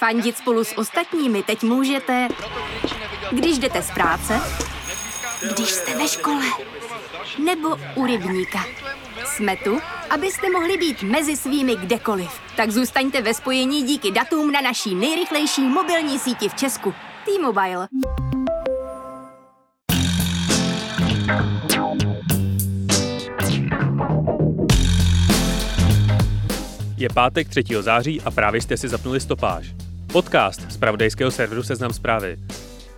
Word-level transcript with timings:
Fandit 0.00 0.36
spolu 0.36 0.64
s 0.64 0.78
ostatními 0.78 1.42
teď 1.42 1.62
můžete, 1.62 2.28
když 3.30 3.58
jdete 3.58 3.82
z 3.82 3.90
práce, 3.90 4.40
když 5.54 5.68
jste 5.68 5.98
ve 5.98 6.08
škole, 6.08 6.44
nebo 7.44 7.68
u 7.94 8.06
rybníka. 8.06 8.64
Jsme 9.24 9.56
tu, 9.56 9.80
abyste 10.10 10.50
mohli 10.50 10.76
být 10.76 11.02
mezi 11.02 11.36
svými 11.36 11.76
kdekoliv. 11.76 12.30
Tak 12.56 12.70
zůstaňte 12.70 13.22
ve 13.22 13.34
spojení 13.34 13.82
díky 13.82 14.10
datům 14.10 14.52
na 14.52 14.60
naší 14.60 14.94
nejrychlejší 14.94 15.62
mobilní 15.62 16.18
síti 16.18 16.48
v 16.48 16.54
Česku. 16.54 16.94
T-Mobile. 17.24 17.88
Je 26.96 27.08
pátek 27.14 27.48
3. 27.48 27.62
září 27.80 28.20
a 28.20 28.30
právě 28.30 28.60
jste 28.60 28.76
si 28.76 28.88
zapnuli 28.88 29.20
stopáž. 29.20 29.89
Podcast 30.12 30.72
z 30.72 30.76
pravodajského 30.76 31.30
serveru 31.30 31.62
Seznam 31.62 31.92
zprávy. 31.92 32.36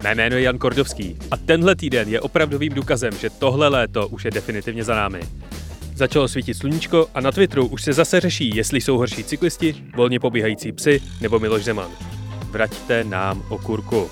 Mé 0.03 0.15
jméno 0.15 0.37
je 0.37 0.43
Jan 0.43 0.59
Kordovský 0.59 1.19
a 1.31 1.37
tenhle 1.37 1.77
týden 1.77 2.09
je 2.09 2.21
opravdovým 2.21 2.73
důkazem, 2.73 3.13
že 3.19 3.31
tohle 3.31 3.69
léto 3.69 4.09
už 4.09 4.25
je 4.25 4.31
definitivně 4.31 4.85
za 4.85 4.95
námi. 4.95 5.21
Začalo 5.95 6.29
svítit 6.29 6.55
sluníčko 6.55 7.09
a 7.15 7.21
na 7.21 7.33
Twitteru 7.33 7.67
už 7.67 7.83
se 7.83 7.93
zase 7.93 8.21
řeší, 8.21 8.57
jestli 8.57 8.81
jsou 8.81 8.99
horší 8.99 9.25
cyklisti, 9.25 9.75
volně 9.97 10.21
pobíhající 10.21 10.73
psy 10.73 11.01
nebo 11.21 11.39
Miloš 11.39 11.65
Zeman. 11.65 11.91
Vraťte 12.51 13.05
nám 13.05 13.43
okurku. 13.49 14.11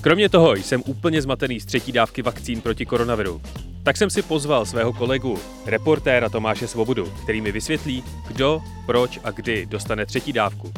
Kromě 0.00 0.28
toho 0.28 0.54
jsem 0.54 0.82
úplně 0.86 1.22
zmatený 1.22 1.60
z 1.60 1.66
třetí 1.66 1.92
dávky 1.92 2.22
vakcín 2.22 2.60
proti 2.60 2.86
koronaviru. 2.86 3.40
Tak 3.86 3.96
jsem 3.96 4.10
si 4.10 4.22
pozval 4.22 4.66
svého 4.66 4.92
kolegu, 4.92 5.38
reportéra 5.66 6.28
Tomáše 6.28 6.66
Svobodu, 6.68 7.12
který 7.22 7.40
mi 7.40 7.52
vysvětlí, 7.52 8.04
kdo, 8.28 8.62
proč 8.86 9.20
a 9.24 9.30
kdy 9.30 9.66
dostane 9.66 10.06
třetí 10.06 10.32
dávku. 10.32 10.72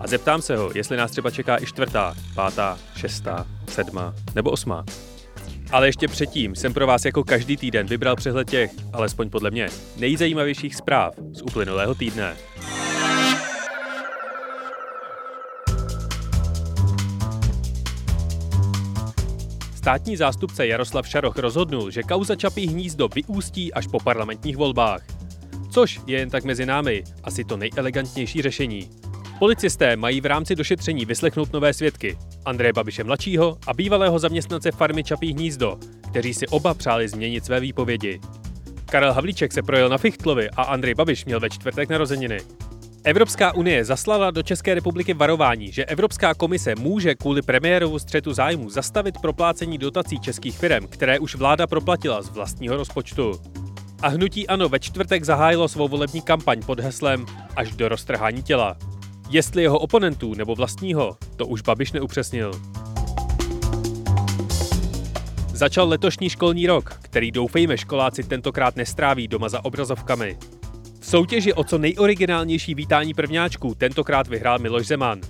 A 0.00 0.06
zeptám 0.06 0.42
se 0.42 0.56
ho, 0.56 0.70
jestli 0.74 0.96
nás 0.96 1.10
třeba 1.10 1.30
čeká 1.30 1.62
i 1.62 1.66
čtvrtá, 1.66 2.14
pátá, 2.34 2.78
šestá, 2.96 3.46
sedmá 3.68 4.14
nebo 4.34 4.50
osmá. 4.50 4.84
Ale 5.70 5.88
ještě 5.88 6.08
předtím 6.08 6.54
jsem 6.54 6.74
pro 6.74 6.86
vás 6.86 7.04
jako 7.04 7.24
každý 7.24 7.56
týden 7.56 7.86
vybral 7.86 8.16
přehled 8.16 8.50
těch, 8.50 8.70
alespoň 8.92 9.30
podle 9.30 9.50
mě, 9.50 9.68
nejzajímavějších 9.96 10.76
zpráv 10.76 11.14
z 11.32 11.42
uplynulého 11.42 11.94
týdne. 11.94 12.36
Státní 19.78 20.16
zástupce 20.16 20.66
Jaroslav 20.66 21.08
Šaroch 21.08 21.36
rozhodnul, 21.36 21.90
že 21.90 22.02
kauza 22.02 22.36
Čapí 22.36 22.66
hnízdo 22.66 23.08
vyústí 23.08 23.72
až 23.72 23.86
po 23.86 24.00
parlamentních 24.00 24.56
volbách. 24.56 25.02
Což 25.70 26.00
je 26.06 26.18
jen 26.18 26.30
tak 26.30 26.44
mezi 26.44 26.66
námi 26.66 27.04
asi 27.24 27.44
to 27.44 27.56
nejelegantnější 27.56 28.42
řešení. 28.42 28.90
Policisté 29.38 29.96
mají 29.96 30.20
v 30.20 30.26
rámci 30.26 30.54
došetření 30.54 31.04
vyslechnout 31.04 31.52
nové 31.52 31.72
svědky, 31.72 32.18
Andreje 32.44 32.72
Babiše 32.72 33.04
mladšího 33.04 33.58
a 33.66 33.74
bývalého 33.74 34.18
zaměstnance 34.18 34.72
farmy 34.72 35.04
Čapí 35.04 35.32
hnízdo, 35.32 35.78
kteří 36.10 36.34
si 36.34 36.48
oba 36.48 36.74
přáli 36.74 37.08
změnit 37.08 37.44
své 37.44 37.60
výpovědi. 37.60 38.20
Karel 38.86 39.12
Havlíček 39.12 39.52
se 39.52 39.62
projel 39.62 39.88
na 39.88 39.98
Fichtlovi 39.98 40.50
a 40.50 40.62
Andrej 40.62 40.94
Babiš 40.94 41.24
měl 41.24 41.40
ve 41.40 41.50
čtvrtek 41.50 41.88
narozeniny. 41.88 42.38
Evropská 43.08 43.54
unie 43.54 43.84
zaslala 43.84 44.30
do 44.30 44.42
České 44.42 44.74
republiky 44.74 45.14
varování, 45.14 45.72
že 45.72 45.84
Evropská 45.84 46.34
komise 46.34 46.74
může 46.74 47.14
kvůli 47.14 47.42
premiérovu 47.42 47.98
střetu 47.98 48.32
zájmu 48.32 48.70
zastavit 48.70 49.18
proplácení 49.18 49.78
dotací 49.78 50.20
českých 50.20 50.58
firm, 50.58 50.86
které 50.86 51.18
už 51.18 51.34
vláda 51.34 51.66
proplatila 51.66 52.22
z 52.22 52.28
vlastního 52.28 52.76
rozpočtu. 52.76 53.40
A 54.02 54.08
hnutí 54.08 54.48
ANO 54.48 54.68
ve 54.68 54.80
čtvrtek 54.80 55.24
zahájilo 55.24 55.68
svou 55.68 55.88
volební 55.88 56.22
kampaň 56.22 56.62
pod 56.66 56.80
heslem 56.80 57.26
až 57.56 57.72
do 57.72 57.88
roztrhání 57.88 58.42
těla. 58.42 58.76
Jestli 59.30 59.62
jeho 59.62 59.78
oponentů 59.78 60.34
nebo 60.34 60.54
vlastního, 60.54 61.16
to 61.36 61.46
už 61.46 61.62
Babiš 61.62 61.92
neupřesnil. 61.92 62.52
Začal 65.52 65.88
letošní 65.88 66.30
školní 66.30 66.66
rok, 66.66 66.98
který 67.02 67.30
doufejme 67.30 67.78
školáci 67.78 68.22
tentokrát 68.22 68.76
nestráví 68.76 69.28
doma 69.28 69.48
za 69.48 69.64
obrazovkami. 69.64 70.38
V 71.00 71.06
soutěži 71.06 71.52
o 71.52 71.64
co 71.64 71.78
nejoriginálnější 71.78 72.74
vítání 72.74 73.14
prvňáčků 73.14 73.74
tentokrát 73.74 74.28
vyhrál 74.28 74.58
Miloš 74.58 74.86
Zeman. 74.86 75.20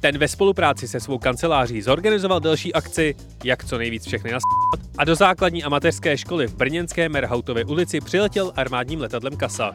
Ten 0.00 0.18
ve 0.18 0.28
spolupráci 0.28 0.88
se 0.88 1.00
svou 1.00 1.18
kanceláří 1.18 1.82
zorganizoval 1.82 2.40
další 2.40 2.74
akci, 2.74 3.14
jak 3.44 3.64
co 3.64 3.78
nejvíc 3.78 4.06
všechny 4.06 4.32
naspat, 4.32 4.90
a 4.98 5.04
do 5.04 5.14
základní 5.14 5.64
amatérské 5.64 6.16
školy 6.16 6.46
v 6.46 6.56
brněnské 6.56 7.08
Merhautově 7.08 7.64
ulici 7.64 8.00
přiletěl 8.00 8.52
armádním 8.56 9.00
letadlem 9.00 9.36
Kasa. 9.36 9.74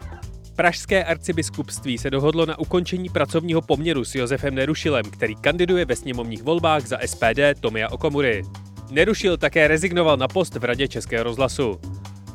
Pražské 0.56 1.04
arcibiskupství 1.04 1.98
se 1.98 2.10
dohodlo 2.10 2.46
na 2.46 2.60
ukončení 2.60 3.10
pracovního 3.10 3.62
poměru 3.62 4.06
s 4.06 4.16
Josefem 4.16 4.56
Nerušilem, 4.56 5.06
který 5.06 5.36
kandiduje 5.36 5.86
ve 5.86 5.96
sněmovních 5.96 6.44
volbách 6.44 6.88
za 6.88 6.98
SPD 7.06 7.60
Tomia 7.60 7.90
Okamury. 7.90 8.44
Nerušil 8.92 9.38
také 9.38 9.68
rezignoval 9.68 10.18
na 10.18 10.28
post 10.28 10.56
v 10.56 10.64
Radě 10.64 10.88
Českého 10.88 11.24
rozhlasu. 11.24 11.80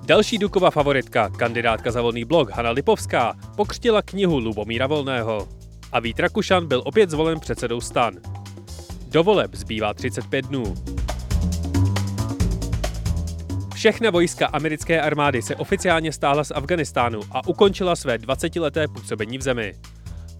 Další 0.05 0.39
Dukova 0.39 0.71
favoritka, 0.71 1.29
kandidátka 1.29 1.91
za 1.91 2.03
volný 2.03 2.25
blok 2.25 2.51
Hana 2.51 2.71
Lipovská, 2.71 3.35
pokřtila 3.57 4.03
knihu 4.03 4.39
Lubomíra 4.39 4.87
Volného. 4.87 5.49
A 5.93 6.01
Vít 6.01 6.21
Rakušan 6.21 6.67
byl 6.67 6.83
opět 6.85 7.11
zvolen 7.11 7.41
předsedou 7.41 7.81
stan. 7.81 8.15
Do 9.09 9.25
voleb 9.25 9.55
zbývá 9.55 9.95
35 9.95 10.47
dnů. 10.47 10.75
Všechna 13.75 14.11
vojska 14.11 14.47
americké 14.47 15.01
armády 15.01 15.43
se 15.43 15.57
oficiálně 15.57 16.13
stáhla 16.13 16.45
z 16.45 16.51
Afganistánu 16.51 17.21
a 17.31 17.49
ukončila 17.49 17.97
své 17.97 18.19
20-leté 18.19 18.89
působení 18.89 19.39
v 19.39 19.43
zemi. 19.43 19.75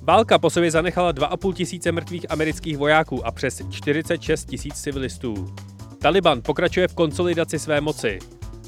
Válka 0.03 0.39
po 0.39 0.51
sobě 0.51 0.71
zanechala 0.71 1.13
2,5 1.13 1.53
tisíce 1.53 1.93
mrtvých 1.93 2.31
amerických 2.31 2.79
vojáků 2.79 3.27
a 3.27 3.31
přes 3.31 3.63
46 3.71 4.45
tisíc 4.45 4.75
civilistů. 4.75 5.55
Taliban 5.99 6.43
pokračuje 6.43 6.89
v 6.89 6.95
konsolidaci 6.95 7.59
své 7.59 7.81
moci. 7.81 8.19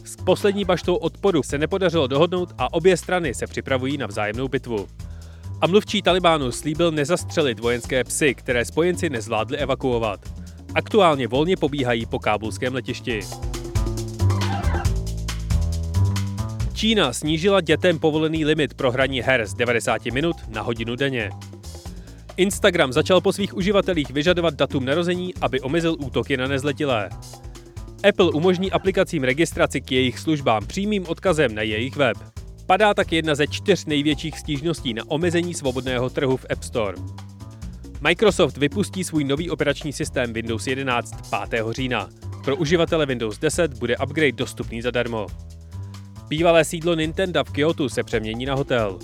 S 0.05 0.17
poslední 0.17 0.65
baštou 0.65 0.95
odporu 0.95 1.43
se 1.43 1.59
nepodařilo 1.59 2.07
dohodnout 2.07 2.55
a 2.59 2.73
obě 2.73 2.97
strany 2.97 3.35
se 3.35 3.47
připravují 3.47 3.99
na 3.99 4.07
vzájemnou 4.07 4.49
bitvu. 4.49 4.87
A 5.61 5.67
mluvčí 5.67 6.03
Talibánu 6.03 6.53
slíbil 6.53 6.91
nezastřelit 6.91 7.61
vojenské 7.61 8.05
psy, 8.05 8.35
které 8.35 8.65
spojenci 8.65 9.11
nezvládli 9.11 9.59
evakuovat. 9.59 10.21
Aktuálně 10.75 11.29
volně 11.29 11.57
pobíhají 11.57 12.07
po 12.07 12.19
kábulském 12.19 12.75
letišti. 12.75 13.21
Čína 16.75 17.13
snížila 17.13 17.61
dětem 17.61 17.99
povolený 17.99 18.45
limit 18.45 18.75
pro 18.75 18.93
hraní 18.93 19.21
her 19.21 19.47
z 19.47 19.55
90 19.55 20.05
minut 20.05 20.37
na 20.49 20.63
hodinu 20.63 20.97
denně. 20.97 21.31
Instagram 22.37 22.93
začal 22.93 23.21
po 23.21 23.33
svých 23.33 23.57
uživatelích 23.57 24.11
vyžadovat 24.11 24.55
datum 24.55 24.85
narození, 24.85 25.35
aby 25.41 25.61
omezil 25.61 25.97
útoky 25.99 26.37
na 26.37 26.47
nezletilé. 26.47 27.11
Apple 28.09 28.31
umožní 28.31 28.73
aplikacím 28.73 29.25
registraci 29.25 29.81
k 29.81 29.93
jejich 29.93 30.19
službám 30.19 30.67
přímým 30.67 31.07
odkazem 31.07 31.55
na 31.55 31.63
jejich 31.63 31.97
web. 31.97 32.17
Padá 32.67 32.95
tak 32.95 33.13
jedna 33.13 33.35
ze 33.35 33.47
čtyř 33.47 33.85
největších 33.85 34.39
stížností 34.39 34.95
na 34.95 35.03
omezení 35.09 35.55
svobodného 35.55 36.11
trhu 36.11 36.37
v 36.37 36.47
App 36.51 36.63
Store. 36.63 36.97
Microsoft 38.01 38.57
vypustí 38.57 39.05
svůj 39.05 39.25
nový 39.25 39.51
operační 39.51 39.93
systém 39.93 40.33
Windows 40.33 40.67
11 40.67 41.15
5. 41.49 41.65
října. 41.71 42.09
Pro 42.45 42.57
uživatele 42.57 43.07
Windows 43.07 43.39
10 43.39 43.75
bude 43.75 43.97
upgrade 43.97 44.33
dostupný 44.33 44.83
zadarmo. 44.83 45.27
Bývalé 46.29 46.65
sídlo 46.65 46.95
Nintendo 46.95 47.45
v 47.45 47.51
Kyoto 47.51 47.89
se 47.89 48.03
přemění 48.03 48.47
na 48.47 48.55
hotel. 48.55 48.99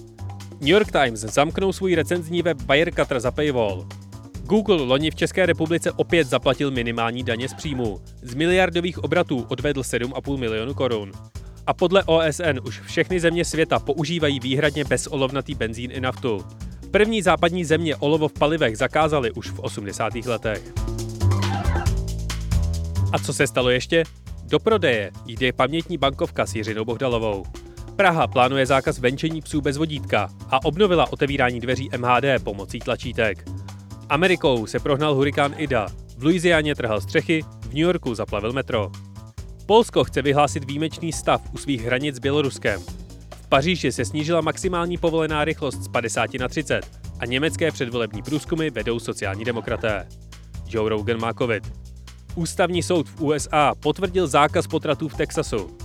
New 0.60 0.69
York 0.69 0.93
Times 0.93 1.21
zamknou 1.21 1.72
svůj 1.72 1.94
recenzní 1.94 2.43
web 2.43 2.59
Wirecutter 2.60 3.21
za 3.21 3.31
paywall. 3.31 3.87
Google 4.50 4.83
loni 4.83 5.11
v 5.11 5.15
České 5.15 5.47
republice 5.47 5.93
opět 5.93 6.27
zaplatil 6.27 6.71
minimální 6.71 7.22
daně 7.22 7.49
z 7.49 7.55
příjmu. 7.55 8.00
Z 8.22 8.34
miliardových 8.34 9.05
obratů 9.05 9.47
odvedl 9.49 9.81
7,5 9.81 10.38
milionu 10.38 10.75
korun. 10.75 11.12
A 11.66 11.75
podle 11.75 12.05
OSN 12.05 12.59
už 12.66 12.81
všechny 12.81 13.21
země 13.21 13.44
světa 13.44 13.78
používají 13.78 14.41
výhradně 14.41 14.84
bezolovnatý 14.84 15.55
benzín 15.55 15.91
i 15.93 16.00
naftu. 16.00 16.44
První 16.91 17.22
západní 17.22 17.65
země 17.65 17.97
olovo 17.97 18.28
v 18.28 18.33
palivech 18.33 18.78
zakázali 18.78 19.30
už 19.30 19.51
v 19.51 19.59
80. 19.59 20.15
letech. 20.15 20.72
A 23.13 23.19
co 23.19 23.33
se 23.33 23.47
stalo 23.47 23.71
ještě? 23.71 24.04
Do 24.45 24.59
prodeje 24.59 25.10
jde 25.27 25.53
pamětní 25.53 25.98
bankovka 25.98 26.47
s 26.47 26.54
Jiřinou 26.54 26.84
Bohdalovou. 26.84 27.45
Praha 27.97 28.27
plánuje 28.27 28.66
zákaz 28.66 28.98
venčení 28.98 29.41
psů 29.42 29.60
bez 29.60 29.77
vodítka 29.77 30.28
a 30.51 30.65
obnovila 30.65 31.13
otevírání 31.13 31.60
dveří 31.60 31.91
MHD 31.98 32.42
pomocí 32.45 32.78
tlačítek. 32.78 33.59
Amerikou 34.10 34.66
se 34.66 34.80
prohnal 34.80 35.15
hurikán 35.15 35.54
Ida, 35.57 35.86
v 36.18 36.24
Louisianě 36.24 36.74
trhal 36.74 37.01
střechy, 37.01 37.42
v 37.60 37.66
New 37.66 37.77
Yorku 37.77 38.15
zaplavil 38.15 38.53
metro. 38.53 38.91
Polsko 39.66 40.04
chce 40.04 40.22
vyhlásit 40.22 40.65
výjimečný 40.65 41.12
stav 41.12 41.42
u 41.53 41.59
svých 41.59 41.84
hranic 41.84 42.16
s 42.16 42.18
Běloruskem. 42.18 42.80
V 43.42 43.48
Paříži 43.48 43.92
se 43.92 44.04
snížila 44.04 44.41
maximální 44.41 44.98
povolená 44.98 45.45
rychlost 45.45 45.83
z 45.83 45.89
50 45.89 46.34
na 46.34 46.48
30 46.48 47.01
a 47.18 47.27
německé 47.27 47.72
předvolební 47.72 48.22
průzkumy 48.22 48.71
vedou 48.71 48.98
sociální 48.98 49.45
demokraté. 49.45 50.09
Joe 50.68 50.89
Rogan 50.89 51.21
má 51.21 51.33
covid. 51.33 51.72
Ústavní 52.34 52.83
soud 52.83 53.09
v 53.09 53.21
USA 53.21 53.74
potvrdil 53.74 54.27
zákaz 54.27 54.66
potratů 54.66 55.09
v 55.09 55.16
Texasu. 55.16 55.77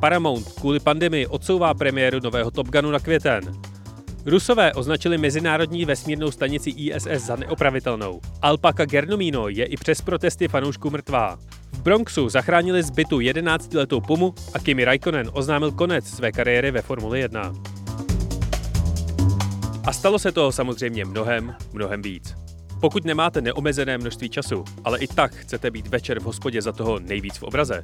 Paramount 0.00 0.52
kvůli 0.52 0.80
pandemii 0.80 1.26
odsouvá 1.26 1.74
premiéru 1.74 2.20
nového 2.22 2.50
Top 2.50 2.66
Gunu 2.68 2.90
na 2.90 2.98
květen. 2.98 3.40
Rusové 4.28 4.72
označili 4.72 5.18
mezinárodní 5.18 5.84
vesmírnou 5.84 6.30
stanici 6.30 6.70
ISS 6.70 7.26
za 7.26 7.36
neopravitelnou. 7.36 8.20
Alpaka 8.42 8.84
Gernomino 8.84 9.48
je 9.48 9.64
i 9.64 9.76
přes 9.76 10.00
protesty 10.00 10.48
fanoušků 10.48 10.90
mrtvá. 10.90 11.38
V 11.72 11.82
Bronxu 11.82 12.28
zachránili 12.28 12.82
zbytu 12.82 13.18
11-letou 13.18 14.00
Pumu 14.00 14.34
a 14.54 14.58
Kimi 14.58 14.84
Raikkonen 14.84 15.30
oznámil 15.32 15.72
konec 15.72 16.06
své 16.06 16.32
kariéry 16.32 16.70
ve 16.70 16.82
Formuli 16.82 17.20
1. 17.20 17.52
A 19.86 19.92
stalo 19.92 20.18
se 20.18 20.32
toho 20.32 20.52
samozřejmě 20.52 21.04
mnohem, 21.04 21.54
mnohem 21.72 22.02
víc. 22.02 22.34
Pokud 22.80 23.04
nemáte 23.04 23.40
neomezené 23.40 23.98
množství 23.98 24.28
času, 24.28 24.64
ale 24.84 24.98
i 24.98 25.06
tak 25.06 25.34
chcete 25.34 25.70
být 25.70 25.86
večer 25.86 26.20
v 26.20 26.24
hospodě 26.24 26.62
za 26.62 26.72
toho 26.72 26.98
nejvíc 26.98 27.38
v 27.38 27.42
obraze, 27.42 27.82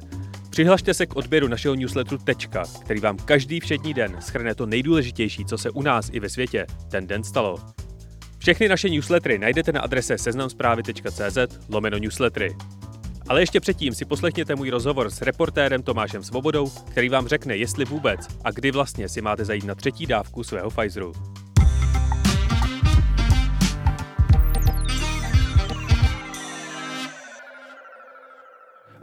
přihlašte 0.55 0.93
se 0.93 1.05
k 1.05 1.15
odběru 1.15 1.47
našeho 1.47 1.75
newsletteru 1.75 2.17
Tečka, 2.17 2.63
který 2.81 2.99
vám 2.99 3.17
každý 3.17 3.59
všední 3.59 3.93
den 3.93 4.17
schrne 4.19 4.55
to 4.55 4.65
nejdůležitější, 4.65 5.45
co 5.45 5.57
se 5.57 5.69
u 5.69 5.81
nás 5.81 6.09
i 6.13 6.19
ve 6.19 6.29
světě 6.29 6.65
ten 6.91 7.07
den 7.07 7.23
stalo. 7.23 7.57
Všechny 8.37 8.67
naše 8.67 8.89
newslettery 8.89 9.37
najdete 9.37 9.71
na 9.71 9.81
adrese 9.81 10.17
seznamsprávy.cz 10.17 11.37
lomeno 11.69 11.97
newslettery. 11.97 12.55
Ale 13.27 13.41
ještě 13.41 13.59
předtím 13.59 13.95
si 13.95 14.05
poslechněte 14.05 14.55
můj 14.55 14.69
rozhovor 14.69 15.09
s 15.09 15.21
reportérem 15.21 15.83
Tomášem 15.83 16.23
Svobodou, 16.23 16.69
který 16.69 17.09
vám 17.09 17.27
řekne, 17.27 17.57
jestli 17.57 17.85
vůbec 17.85 18.19
a 18.43 18.51
kdy 18.51 18.71
vlastně 18.71 19.09
si 19.09 19.21
máte 19.21 19.45
zajít 19.45 19.65
na 19.65 19.75
třetí 19.75 20.05
dávku 20.05 20.43
svého 20.43 20.69
Pfizeru. 20.69 21.13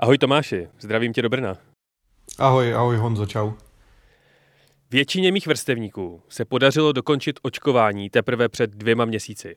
Ahoj 0.03 0.19
Tomáši, 0.19 0.69
zdravím 0.79 1.13
tě 1.13 1.23
do 1.23 1.29
Brna. 1.29 1.55
Ahoj, 2.39 2.75
ahoj 2.75 2.97
Honzo, 2.97 3.27
čau. 3.27 3.53
Většině 4.91 5.33
mých 5.33 5.47
vrstevníků 5.47 6.23
se 6.29 6.45
podařilo 6.45 6.93
dokončit 6.93 7.41
očkování 7.43 8.11
teprve 8.11 8.49
před 8.49 8.71
dvěma 8.71 9.05
měsíci. 9.05 9.57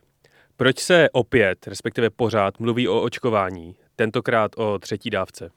Proč 0.57 0.79
se 0.79 1.09
opět, 1.11 1.67
respektive 1.67 2.09
pořád, 2.09 2.59
mluví 2.59 2.87
o 2.87 3.01
očkování, 3.01 3.75
tentokrát 3.95 4.51
o 4.57 4.79
třetí 4.79 5.09
dávce? 5.09 5.49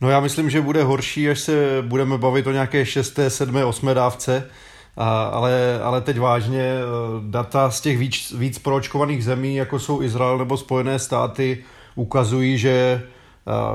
No 0.00 0.10
já 0.10 0.20
myslím, 0.20 0.50
že 0.50 0.60
bude 0.60 0.82
horší, 0.82 1.30
až 1.30 1.40
se 1.40 1.82
budeme 1.82 2.18
bavit 2.18 2.46
o 2.46 2.52
nějaké 2.52 2.86
šesté, 2.86 3.30
sedmé, 3.30 3.64
osmé 3.64 3.94
dávce, 3.94 4.50
a, 4.96 5.24
ale, 5.24 5.80
ale 5.82 6.00
teď 6.00 6.18
vážně 6.18 6.62
eh, 6.62 6.82
data 7.30 7.70
z 7.70 7.80
těch 7.80 7.98
víc, 7.98 8.32
víc 8.32 8.58
proočkovaných 8.58 9.24
zemí, 9.24 9.56
jako 9.56 9.78
jsou 9.78 10.02
Izrael 10.02 10.38
nebo 10.38 10.56
Spojené 10.56 10.98
státy, 10.98 11.64
ukazují, 11.94 12.58
že 12.58 13.02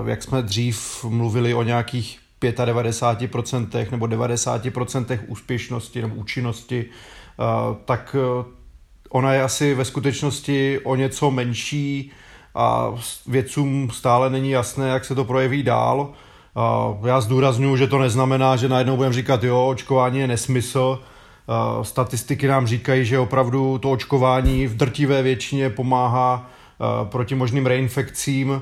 jak 0.06 0.24
jsme 0.24 0.42
dřív 0.42 1.06
mluvili 1.10 1.54
o 1.54 1.64
nějakých 1.64 2.20
95% 2.42 3.92
nebo 3.92 4.06
90% 4.06 5.20
úspěšnosti 5.28 6.02
nebo 6.02 6.16
účinnosti, 6.16 6.86
eh, 6.86 7.44
tak 7.86 8.16
eh, 8.20 8.46
ona 9.10 9.34
je 9.34 9.44
asi 9.44 9.74
ve 9.74 9.86
skutečnosti 9.86 10.80
o 10.84 10.96
něco 10.96 11.32
menší 11.32 12.12
a 12.56 12.94
vědcům 13.28 13.90
stále 13.92 14.30
není 14.30 14.52
jasné, 14.52 14.90
jak 14.90 15.06
se 15.06 15.16
to 15.16 15.26
projeví 15.26 15.64
dál. 15.64 16.14
Já 17.06 17.22
zdůraznuju, 17.22 17.78
že 17.78 17.88
to 17.88 18.00
neznamená, 18.00 18.56
že 18.56 18.70
najednou 18.70 18.96
budeme 18.96 19.14
říkat, 19.14 19.44
jo, 19.44 19.68
očkování 19.68 20.20
je 20.20 20.28
nesmysl. 20.28 21.00
Statistiky 21.82 22.48
nám 22.48 22.68
říkají, 22.68 23.06
že 23.06 23.20
opravdu 23.20 23.78
to 23.78 23.92
očkování 23.92 24.68
v 24.68 24.78
drtivé 24.78 25.22
většině 25.22 25.70
pomáhá 25.70 26.50
proti 27.10 27.36
možným 27.36 27.66
reinfekcím 27.66 28.62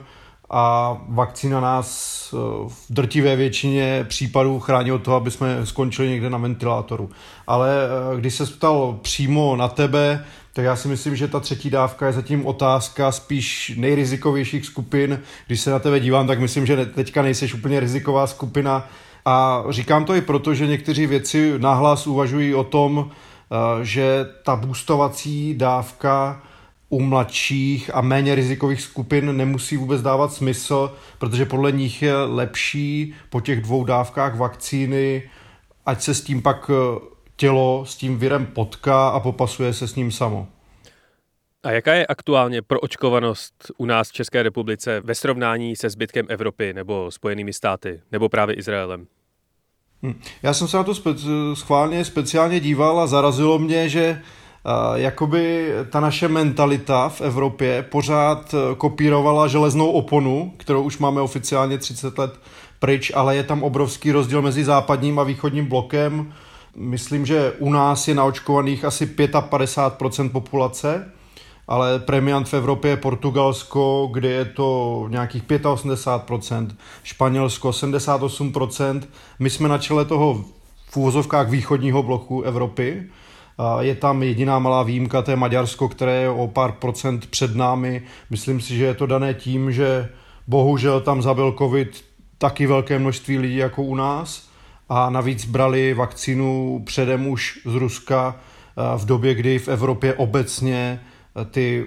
a 0.49 0.97
vakcína 1.07 1.59
nás 1.59 2.17
eh, 2.33 2.37
v 2.69 2.85
drtivé 2.89 3.35
většině 3.35 4.05
případů 4.09 4.59
chrání 4.59 4.91
od 4.91 5.03
toho, 5.03 5.17
aby 5.17 5.31
jsme 5.31 5.65
skončili 5.65 6.09
někde 6.09 6.29
na 6.29 6.37
ventilátoru. 6.37 7.09
Ale 7.47 7.69
eh, 8.13 8.19
když 8.19 8.33
se 8.33 8.45
ptal 8.45 8.99
přímo 9.01 9.55
na 9.55 9.67
tebe, 9.67 10.25
tak 10.53 10.65
já 10.65 10.75
si 10.75 10.87
myslím, 10.87 11.15
že 11.15 11.27
ta 11.27 11.39
třetí 11.39 11.69
dávka 11.69 12.07
je 12.07 12.13
zatím 12.13 12.45
otázka 12.45 13.11
spíš 13.11 13.73
nejrizikovějších 13.77 14.65
skupin. 14.65 15.19
Když 15.47 15.61
se 15.61 15.71
na 15.71 15.79
tebe 15.79 15.99
dívám, 15.99 16.27
tak 16.27 16.39
myslím, 16.39 16.65
že 16.65 16.85
teďka 16.85 17.21
nejseš 17.21 17.53
úplně 17.53 17.79
riziková 17.79 18.27
skupina. 18.27 18.87
A 19.25 19.63
říkám 19.69 20.05
to 20.05 20.15
i 20.15 20.21
proto, 20.21 20.53
že 20.53 20.67
někteří 20.67 21.07
věci 21.07 21.53
nahlas 21.57 22.07
uvažují 22.07 22.55
o 22.55 22.63
tom, 22.63 23.09
eh, 23.09 23.85
že 23.85 24.25
ta 24.43 24.55
boostovací 24.55 25.55
dávka 25.57 26.41
u 26.89 27.01
mladších 27.01 27.95
a 27.95 28.01
méně 28.01 28.35
rizikových 28.35 28.81
skupin 28.81 29.37
nemusí 29.37 29.77
vůbec 29.77 30.01
dávat 30.01 30.33
smysl, 30.33 30.95
protože 31.17 31.45
podle 31.45 31.71
nich 31.71 32.01
je 32.01 32.15
lepší 32.15 33.13
po 33.29 33.41
těch 33.41 33.61
dvou 33.61 33.83
dávkách 33.83 34.37
vakcíny, 34.37 35.29
ať 35.85 36.01
se 36.01 36.13
s 36.13 36.21
tím 36.21 36.41
pak 36.41 36.71
eh, 36.73 36.99
tělo 37.35 37.85
s 37.85 37.95
tím 37.95 38.17
virem 38.17 38.45
potká 38.45 39.09
a 39.09 39.19
popasuje 39.19 39.73
se 39.73 39.87
s 39.87 39.95
ním 39.95 40.11
samo. 40.11 40.47
A 41.63 41.71
jaká 41.71 41.93
je 41.93 42.07
aktuálně 42.07 42.61
proočkovanost 42.61 43.71
u 43.77 43.85
nás 43.85 44.09
v 44.09 44.13
České 44.13 44.43
republice 44.43 45.01
ve 45.03 45.15
srovnání 45.15 45.75
se 45.75 45.89
zbytkem 45.89 46.25
Evropy 46.29 46.73
nebo 46.73 47.11
Spojenými 47.11 47.53
státy 47.53 48.01
nebo 48.11 48.29
právě 48.29 48.55
Izraelem? 48.55 49.07
Hm. 50.03 50.21
Já 50.43 50.53
jsem 50.53 50.67
se 50.67 50.77
na 50.77 50.83
to 50.83 50.91
spe- 50.91 51.53
schválně 51.55 52.05
speciálně 52.05 52.59
díval 52.59 52.99
a 52.99 53.07
zarazilo 53.07 53.59
mě, 53.59 53.89
že 53.89 54.21
jakoby 54.95 55.71
ta 55.89 55.99
naše 55.99 56.27
mentalita 56.27 57.09
v 57.09 57.21
Evropě 57.21 57.85
pořád 57.89 58.53
eh, 58.53 58.75
kopírovala 58.75 59.47
železnou 59.47 59.91
oponu, 59.91 60.53
kterou 60.57 60.83
už 60.83 60.97
máme 60.97 61.21
oficiálně 61.21 61.77
30 61.77 62.17
let 62.17 62.39
pryč, 62.79 63.11
ale 63.15 63.35
je 63.35 63.43
tam 63.43 63.63
obrovský 63.63 64.11
rozdíl 64.11 64.41
mezi 64.41 64.63
západním 64.63 65.19
a 65.19 65.23
východním 65.23 65.65
blokem. 65.65 66.33
Myslím, 66.75 67.25
že 67.25 67.53
u 67.59 67.71
nás 67.71 68.07
je 68.07 68.15
naočkovaných 68.15 68.85
asi 68.85 69.05
55% 69.05 70.29
populace, 70.29 71.11
ale 71.67 71.99
premiant 71.99 72.47
v 72.47 72.53
Evropě 72.53 72.91
je 72.91 72.97
Portugalsko, 72.97 74.09
kde 74.13 74.29
je 74.29 74.45
to 74.45 75.05
nějakých 75.09 75.43
85%, 75.43 76.67
Španělsko 77.03 77.69
78%. 77.69 79.01
My 79.39 79.49
jsme 79.49 79.69
na 79.69 79.77
čele 79.77 80.05
toho 80.05 80.45
v 80.89 80.97
úvozovkách 80.97 81.49
východního 81.49 82.03
bloku 82.03 82.41
Evropy, 82.41 83.09
je 83.79 83.95
tam 83.95 84.23
jediná 84.23 84.59
malá 84.59 84.83
výjimka, 84.83 85.21
to 85.21 85.31
je 85.31 85.37
Maďarsko, 85.37 85.89
které 85.89 86.21
je 86.21 86.29
o 86.29 86.47
pár 86.47 86.71
procent 86.71 87.27
před 87.27 87.55
námi. 87.55 88.01
Myslím 88.29 88.61
si, 88.61 88.77
že 88.77 88.85
je 88.85 88.93
to 88.93 89.05
dané 89.05 89.33
tím, 89.33 89.71
že 89.71 90.09
bohužel 90.47 91.01
tam 91.01 91.21
zabil 91.21 91.55
covid 91.57 92.05
taky 92.37 92.67
velké 92.67 92.99
množství 92.99 93.37
lidí 93.37 93.55
jako 93.55 93.83
u 93.83 93.95
nás 93.95 94.49
a 94.89 95.09
navíc 95.09 95.45
brali 95.45 95.93
vakcínu 95.93 96.81
předem 96.85 97.27
už 97.27 97.59
z 97.65 97.75
Ruska 97.75 98.35
v 98.97 99.05
době, 99.05 99.35
kdy 99.35 99.59
v 99.59 99.67
Evropě 99.67 100.13
obecně 100.13 100.99
ty 101.51 101.85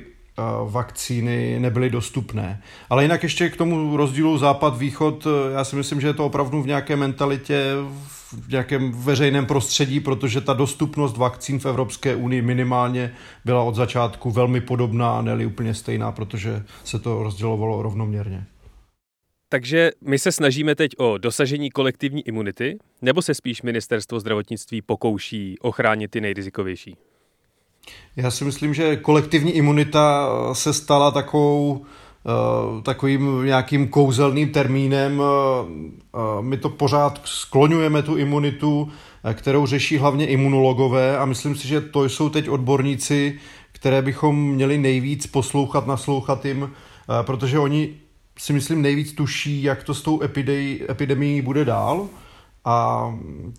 vakcíny 0.65 1.61
nebyly 1.61 1.91
dostupné. 1.91 2.63
Ale 2.91 3.03
jinak 3.03 3.23
ještě 3.23 3.49
k 3.49 3.57
tomu 3.57 3.97
rozdílu 3.97 4.39
západ-východ, 4.39 5.27
já 5.55 5.65
si 5.65 5.77
myslím, 5.77 6.01
že 6.01 6.07
je 6.07 6.15
to 6.15 6.27
opravdu 6.27 6.63
v 6.63 6.67
nějaké 6.67 6.97
mentalitě, 6.97 7.75
v 7.99 8.20
nějakém 8.49 8.93
veřejném 8.93 9.47
prostředí, 9.47 10.01
protože 10.01 10.41
ta 10.41 10.53
dostupnost 10.53 11.17
vakcín 11.17 11.59
v 11.59 11.67
Evropské 11.67 12.17
unii 12.17 12.43
minimálně 12.43 13.15
byla 13.45 13.63
od 13.63 13.75
začátku 13.75 14.31
velmi 14.31 14.61
podobná, 14.61 15.23
ne 15.23 15.47
úplně 15.47 15.75
stejná, 15.75 16.13
protože 16.13 16.63
se 16.85 16.99
to 16.99 17.23
rozdělovalo 17.23 17.83
rovnoměrně. 17.83 18.47
Takže 19.49 19.91
my 20.01 20.19
se 20.19 20.33
snažíme 20.33 20.75
teď 20.75 20.91
o 20.99 21.19
dosažení 21.19 21.71
kolektivní 21.71 22.29
imunity, 22.29 22.79
nebo 23.03 23.23
se 23.23 23.35
spíš 23.35 23.63
ministerstvo 23.63 24.21
zdravotnictví 24.21 24.83
pokouší 24.83 25.59
ochránit 25.61 26.11
ty 26.11 26.21
nejrizikovější? 26.21 26.97
Já 28.17 28.31
si 28.31 28.45
myslím, 28.45 28.75
že 28.75 28.97
kolektivní 28.97 29.53
imunita 29.53 30.29
se 30.53 30.73
stala 30.73 31.11
takovou 31.11 31.85
takovým 32.83 33.45
nějakým 33.45 33.89
kouzelným 33.89 34.49
termínem. 34.49 35.23
Eh, 35.23 35.67
eh, 36.15 36.43
my 36.43 36.57
to 36.57 36.69
pořád 36.69 37.21
skloňujeme 37.25 38.03
tu 38.03 38.17
imunitu, 38.17 38.89
kterou 39.35 39.67
řeší 39.67 39.99
hlavně 39.99 40.27
imunologové 40.27 41.19
a 41.19 41.25
myslím 41.25 41.57
si, 41.57 41.69
že 41.69 41.81
to 41.81 42.05
jsou 42.05 42.29
teď 42.29 42.49
odborníci, 42.49 43.39
které 43.73 44.03
bychom 44.03 44.51
měli 44.51 44.79
nejvíc 44.79 45.27
poslouchat, 45.27 45.87
naslouchat 45.87 46.45
jim, 46.45 46.71
protože 47.23 47.59
oni 47.59 47.95
si 48.39 48.53
myslím 48.53 48.83
nejvíc 48.83 49.13
tuší, 49.13 49.63
jak 49.63 49.85
to 49.85 49.95
s 49.95 50.03
tou 50.03 50.21
epidemií 50.91 51.43
bude 51.43 51.65
dál. 51.65 52.09
A 52.65 53.07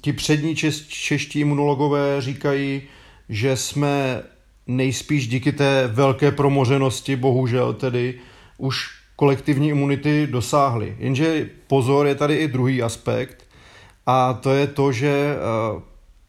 ti 0.01 0.13
přední 0.13 0.56
češ, 0.56 0.88
čeští 0.88 1.39
imunologové 1.39 2.22
říkají, 2.22 2.82
že 3.30 3.58
jsme 3.58 4.24
nejspíš 4.68 5.27
díky 5.27 5.51
té 5.51 5.88
velké 5.88 6.32
promořenosti, 6.32 7.15
bohužel 7.15 7.74
tedy, 7.74 8.20
už 8.62 8.89
kolektivní 9.15 9.70
imunity 9.70 10.27
dosáhly. 10.32 10.96
Jenže 11.00 11.50
pozor, 11.68 12.08
je 12.08 12.15
tady 12.15 12.36
i 12.36 12.48
druhý 12.48 12.82
aspekt 12.82 13.48
a 14.06 14.34
to 14.34 14.51
je 14.51 14.68
to, 14.68 14.91
že 14.91 15.36
eh, 15.36 15.82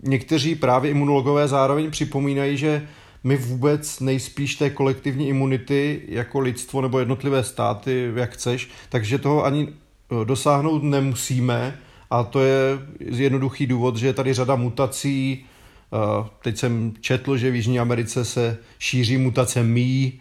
někteří 0.03 0.55
právě 0.55 0.91
imunologové 0.91 1.49
zároveň 1.49 1.91
připomínají, 1.91 2.57
že 2.57 2.89
my 3.25 3.37
vůbec 3.37 4.01
nejspíš 4.01 4.55
té 4.57 4.71
kolektivní 4.71 5.29
imunity 5.29 6.03
jako 6.09 6.41
lidstvo 6.41 6.81
nebo 6.81 6.99
jednotlivé 6.99 7.45
státy, 7.45 8.13
jak 8.15 8.31
chceš, 8.31 8.71
takže 8.89 9.19
toho 9.19 9.45
ani 9.45 9.69
eh, 9.69 10.25
dosáhnout 10.25 10.83
nemusíme 10.83 11.79
a 12.11 12.25
to 12.25 12.41
je 12.41 12.79
jednoduchý 12.99 13.67
důvod, 13.67 13.97
že 13.97 14.07
je 14.07 14.13
tady 14.13 14.33
řada 14.35 14.57
mutací, 14.57 15.45
Teď 16.43 16.59
jsem 16.59 16.93
četl, 17.01 17.37
že 17.37 17.51
v 17.51 17.55
Jižní 17.55 17.81
Americe 17.81 18.25
se 18.25 18.59
šíří 18.79 19.17
mutace 19.17 19.63
mí. 19.63 20.21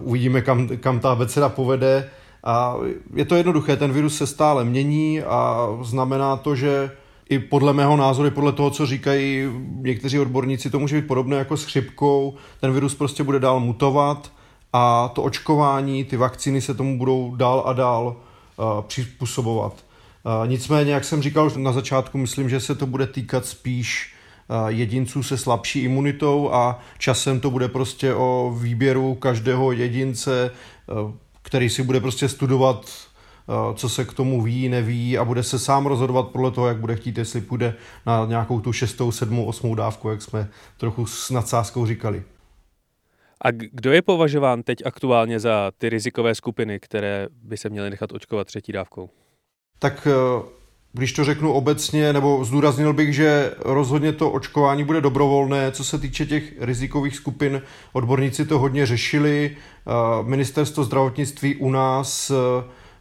Uvidíme, 0.00 0.40
kam, 0.40 0.68
kam 0.68 1.00
ta 1.00 1.12
abeceda 1.12 1.48
povede. 1.48 2.10
A 2.44 2.76
je 3.14 3.24
to 3.24 3.34
jednoduché, 3.34 3.76
ten 3.76 3.92
virus 3.92 4.16
se 4.16 4.26
stále 4.26 4.64
mění 4.64 5.22
a 5.22 5.68
znamená 5.82 6.36
to, 6.36 6.54
že 6.54 6.90
i 7.28 7.38
podle 7.38 7.72
mého 7.72 7.96
názoru, 7.96 8.28
i 8.28 8.30
podle 8.30 8.52
toho, 8.52 8.70
co 8.70 8.86
říkají 8.86 9.48
někteří 9.74 10.18
odborníci, 10.18 10.70
to 10.70 10.78
může 10.78 11.00
být 11.00 11.06
podobné 11.06 11.36
jako 11.36 11.56
s 11.56 11.64
chřipkou. 11.64 12.34
Ten 12.60 12.72
virus 12.72 12.94
prostě 12.94 13.22
bude 13.22 13.38
dál 13.38 13.60
mutovat 13.60 14.32
a 14.72 15.08
to 15.08 15.22
očkování, 15.22 16.04
ty 16.04 16.16
vakcíny 16.16 16.60
se 16.60 16.74
tomu 16.74 16.98
budou 16.98 17.36
dál 17.36 17.62
a 17.66 17.72
dál 17.72 18.16
uh, 18.56 18.82
přizpůsobovat. 18.82 19.72
Uh, 19.72 20.48
nicméně, 20.48 20.92
jak 20.92 21.04
jsem 21.04 21.22
říkal 21.22 21.50
na 21.56 21.72
začátku, 21.72 22.18
myslím, 22.18 22.48
že 22.48 22.60
se 22.60 22.74
to 22.74 22.86
bude 22.86 23.06
týkat 23.06 23.46
spíš 23.46 24.14
jedinců 24.68 25.22
se 25.22 25.38
slabší 25.38 25.80
imunitou 25.80 26.50
a 26.52 26.80
časem 26.98 27.40
to 27.40 27.50
bude 27.50 27.68
prostě 27.68 28.14
o 28.14 28.56
výběru 28.60 29.14
každého 29.14 29.72
jedince, 29.72 30.50
který 31.42 31.70
si 31.70 31.82
bude 31.82 32.00
prostě 32.00 32.28
studovat 32.28 32.86
co 33.74 33.88
se 33.88 34.04
k 34.04 34.12
tomu 34.12 34.42
ví, 34.42 34.68
neví 34.68 35.18
a 35.18 35.24
bude 35.24 35.42
se 35.42 35.58
sám 35.58 35.86
rozhodovat 35.86 36.28
podle 36.28 36.50
toho, 36.50 36.66
jak 36.66 36.76
bude 36.76 36.96
chtít, 36.96 37.18
jestli 37.18 37.40
půjde 37.40 37.74
na 38.06 38.26
nějakou 38.26 38.60
tu 38.60 38.72
šestou, 38.72 39.12
sedmou, 39.12 39.44
osmou 39.44 39.74
dávku, 39.74 40.10
jak 40.10 40.22
jsme 40.22 40.48
trochu 40.76 41.06
s 41.06 41.30
nadsázkou 41.30 41.86
říkali. 41.86 42.22
A 43.44 43.50
kdo 43.50 43.92
je 43.92 44.02
považován 44.02 44.62
teď 44.62 44.78
aktuálně 44.84 45.40
za 45.40 45.70
ty 45.78 45.88
rizikové 45.88 46.34
skupiny, 46.34 46.80
které 46.80 47.26
by 47.42 47.56
se 47.56 47.68
měly 47.68 47.90
nechat 47.90 48.12
očkovat 48.12 48.46
třetí 48.46 48.72
dávkou? 48.72 49.10
Tak 49.78 50.06
eh, 50.06 50.42
když 50.92 51.12
to 51.12 51.24
řeknu 51.24 51.52
obecně, 51.52 52.12
nebo 52.12 52.44
zdůraznil 52.44 52.92
bych, 52.92 53.14
že 53.14 53.54
rozhodně 53.58 54.12
to 54.12 54.30
očkování 54.30 54.84
bude 54.84 55.00
dobrovolné. 55.00 55.72
Co 55.72 55.84
se 55.84 55.98
týče 55.98 56.26
těch 56.26 56.52
rizikových 56.60 57.16
skupin, 57.16 57.62
odborníci 57.92 58.46
to 58.46 58.58
hodně 58.58 58.86
řešili. 58.86 59.56
Eh, 59.56 59.92
ministerstvo 60.22 60.84
zdravotnictví 60.84 61.56
u 61.56 61.70
nás 61.70 62.32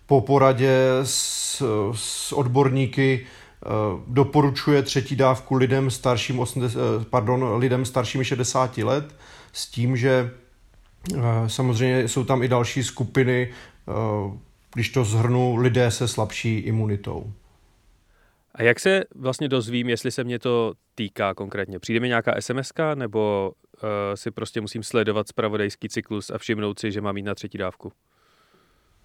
po 0.09 0.21
poradě 0.21 0.73
s, 1.03 1.61
s 1.95 2.31
odborníky 2.31 3.25
eh, 3.25 3.67
doporučuje 4.07 4.81
třetí 4.83 5.15
dávku 5.15 5.55
lidem 5.55 5.91
starším 5.91 6.39
80, 6.39 6.79
eh, 6.79 7.05
pardon, 7.09 7.57
lidem 7.57 7.85
staršími 7.85 8.25
60 8.25 8.77
let 8.77 9.15
s 9.53 9.67
tím, 9.67 9.97
že 9.97 10.31
eh, 11.15 11.19
samozřejmě 11.47 12.07
jsou 12.07 12.23
tam 12.23 12.43
i 12.43 12.47
další 12.47 12.83
skupiny, 12.83 13.49
když 14.73 14.89
to 14.89 15.03
zhrnu, 15.03 15.55
lidé 15.55 15.91
se 15.91 16.07
slabší 16.07 16.57
imunitou. 16.57 17.33
A 18.55 18.63
jak 18.63 18.79
se 18.79 19.03
vlastně 19.15 19.47
dozvím, 19.47 19.89
jestli 19.89 20.11
se 20.11 20.23
mě 20.23 20.39
to 20.39 20.73
týká 20.95 21.33
konkrétně? 21.33 21.79
Přijde 21.79 21.99
mi 21.99 22.07
nějaká 22.07 22.35
SMS 22.39 22.71
nebo 22.95 23.51
uh, 23.83 23.89
si 24.15 24.31
prostě 24.31 24.61
musím 24.61 24.83
sledovat 24.83 25.27
spravodajský 25.27 25.89
cyklus 25.89 26.29
a 26.29 26.37
všimnout 26.37 26.79
si, 26.79 26.91
že 26.91 27.01
mám 27.01 27.17
jít 27.17 27.23
na 27.23 27.35
třetí 27.35 27.57
dávku? 27.57 27.91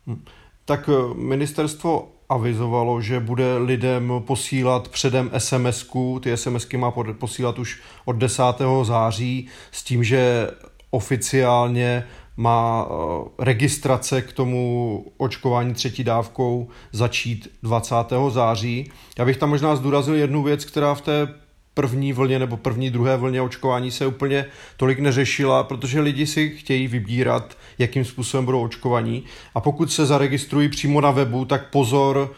Hm 0.06 0.24
tak 0.64 0.88
eh, 0.88 1.14
ministerstvo 1.14 2.08
avizovalo, 2.28 3.00
že 3.00 3.20
bude 3.20 3.56
lidem 3.58 4.12
posílat 4.26 4.88
předem 4.88 5.30
sms 5.38 5.90
Ty 6.20 6.36
SMSky 6.36 6.76
má 6.76 6.90
posílat 7.18 7.58
už 7.58 7.82
od 8.04 8.16
10. 8.16 8.42
září 8.82 9.48
s 9.70 9.82
tím, 9.82 10.04
že 10.04 10.50
oficiálně 10.90 12.06
má 12.36 12.86
eh, 12.88 12.94
registrace 13.38 14.22
k 14.22 14.32
tomu 14.32 15.04
očkování 15.16 15.74
třetí 15.74 16.04
dávkou 16.04 16.68
začít 16.92 17.48
20. 17.62 17.94
září. 18.28 18.90
Já 19.18 19.24
bych 19.24 19.36
tam 19.36 19.50
možná 19.50 19.76
zdůraznil 19.76 20.16
jednu 20.16 20.42
věc, 20.42 20.64
která 20.64 20.94
v 20.94 21.00
té 21.00 21.28
první 21.74 22.12
vlně 22.12 22.38
nebo 22.38 22.56
první, 22.56 22.90
druhé 22.90 23.16
vlně 23.16 23.42
očkování 23.42 23.90
se 23.90 24.06
úplně 24.06 24.46
tolik 24.76 24.98
neřešila, 24.98 25.64
protože 25.64 26.00
lidi 26.00 26.26
si 26.26 26.50
chtějí 26.50 26.88
vybírat, 26.88 27.56
jakým 27.78 28.04
způsobem 28.04 28.44
budou 28.44 28.64
očkovaní. 28.64 29.24
A 29.54 29.60
pokud 29.60 29.92
se 29.92 30.06
zaregistrují 30.06 30.68
přímo 30.68 31.00
na 31.00 31.10
webu, 31.10 31.44
tak 31.44 31.70
pozor, 31.70 32.34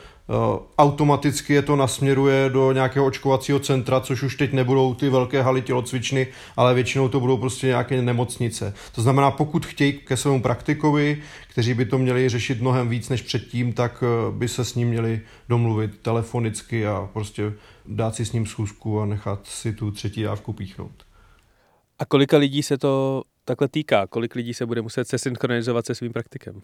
automaticky 0.78 1.52
je 1.52 1.62
to 1.62 1.76
nasměruje 1.76 2.50
do 2.50 2.72
nějakého 2.72 3.06
očkovacího 3.06 3.58
centra, 3.58 4.00
což 4.00 4.22
už 4.22 4.36
teď 4.36 4.52
nebudou 4.52 4.94
ty 4.94 5.08
velké 5.08 5.42
haly 5.42 5.62
tělocvičny, 5.62 6.26
ale 6.56 6.74
většinou 6.74 7.08
to 7.08 7.20
budou 7.20 7.36
prostě 7.36 7.66
nějaké 7.66 8.02
nemocnice. 8.02 8.74
To 8.94 9.02
znamená, 9.02 9.30
pokud 9.30 9.66
chtějí 9.66 9.92
ke 9.92 10.16
svému 10.16 10.42
praktikovi, 10.42 11.22
kteří 11.48 11.74
by 11.74 11.84
to 11.84 11.98
měli 11.98 12.28
řešit 12.28 12.60
mnohem 12.60 12.88
víc 12.88 13.08
než 13.08 13.22
předtím, 13.22 13.72
tak 13.72 14.04
eh, 14.06 14.32
by 14.32 14.48
se 14.48 14.64
s 14.64 14.74
ním 14.74 14.88
měli 14.88 15.20
domluvit 15.48 15.98
telefonicky 16.02 16.86
a 16.86 17.08
prostě 17.12 17.52
dát 17.86 18.14
si 18.14 18.24
s 18.24 18.32
ním 18.32 18.46
schůzku 18.46 19.00
a 19.00 19.06
nechat 19.06 19.46
si 19.46 19.72
tu 19.72 19.90
třetí 19.90 20.22
dávku 20.22 20.52
píchnout. 20.52 21.06
A 21.98 22.04
kolika 22.04 22.36
lidí 22.36 22.62
se 22.62 22.78
to 22.78 23.22
takhle 23.44 23.68
týká? 23.68 24.06
Kolik 24.06 24.34
lidí 24.34 24.54
se 24.54 24.66
bude 24.66 24.82
muset 24.82 25.08
se 25.08 25.18
synchronizovat 25.18 25.86
se 25.86 25.94
svým 25.94 26.12
praktikem? 26.12 26.62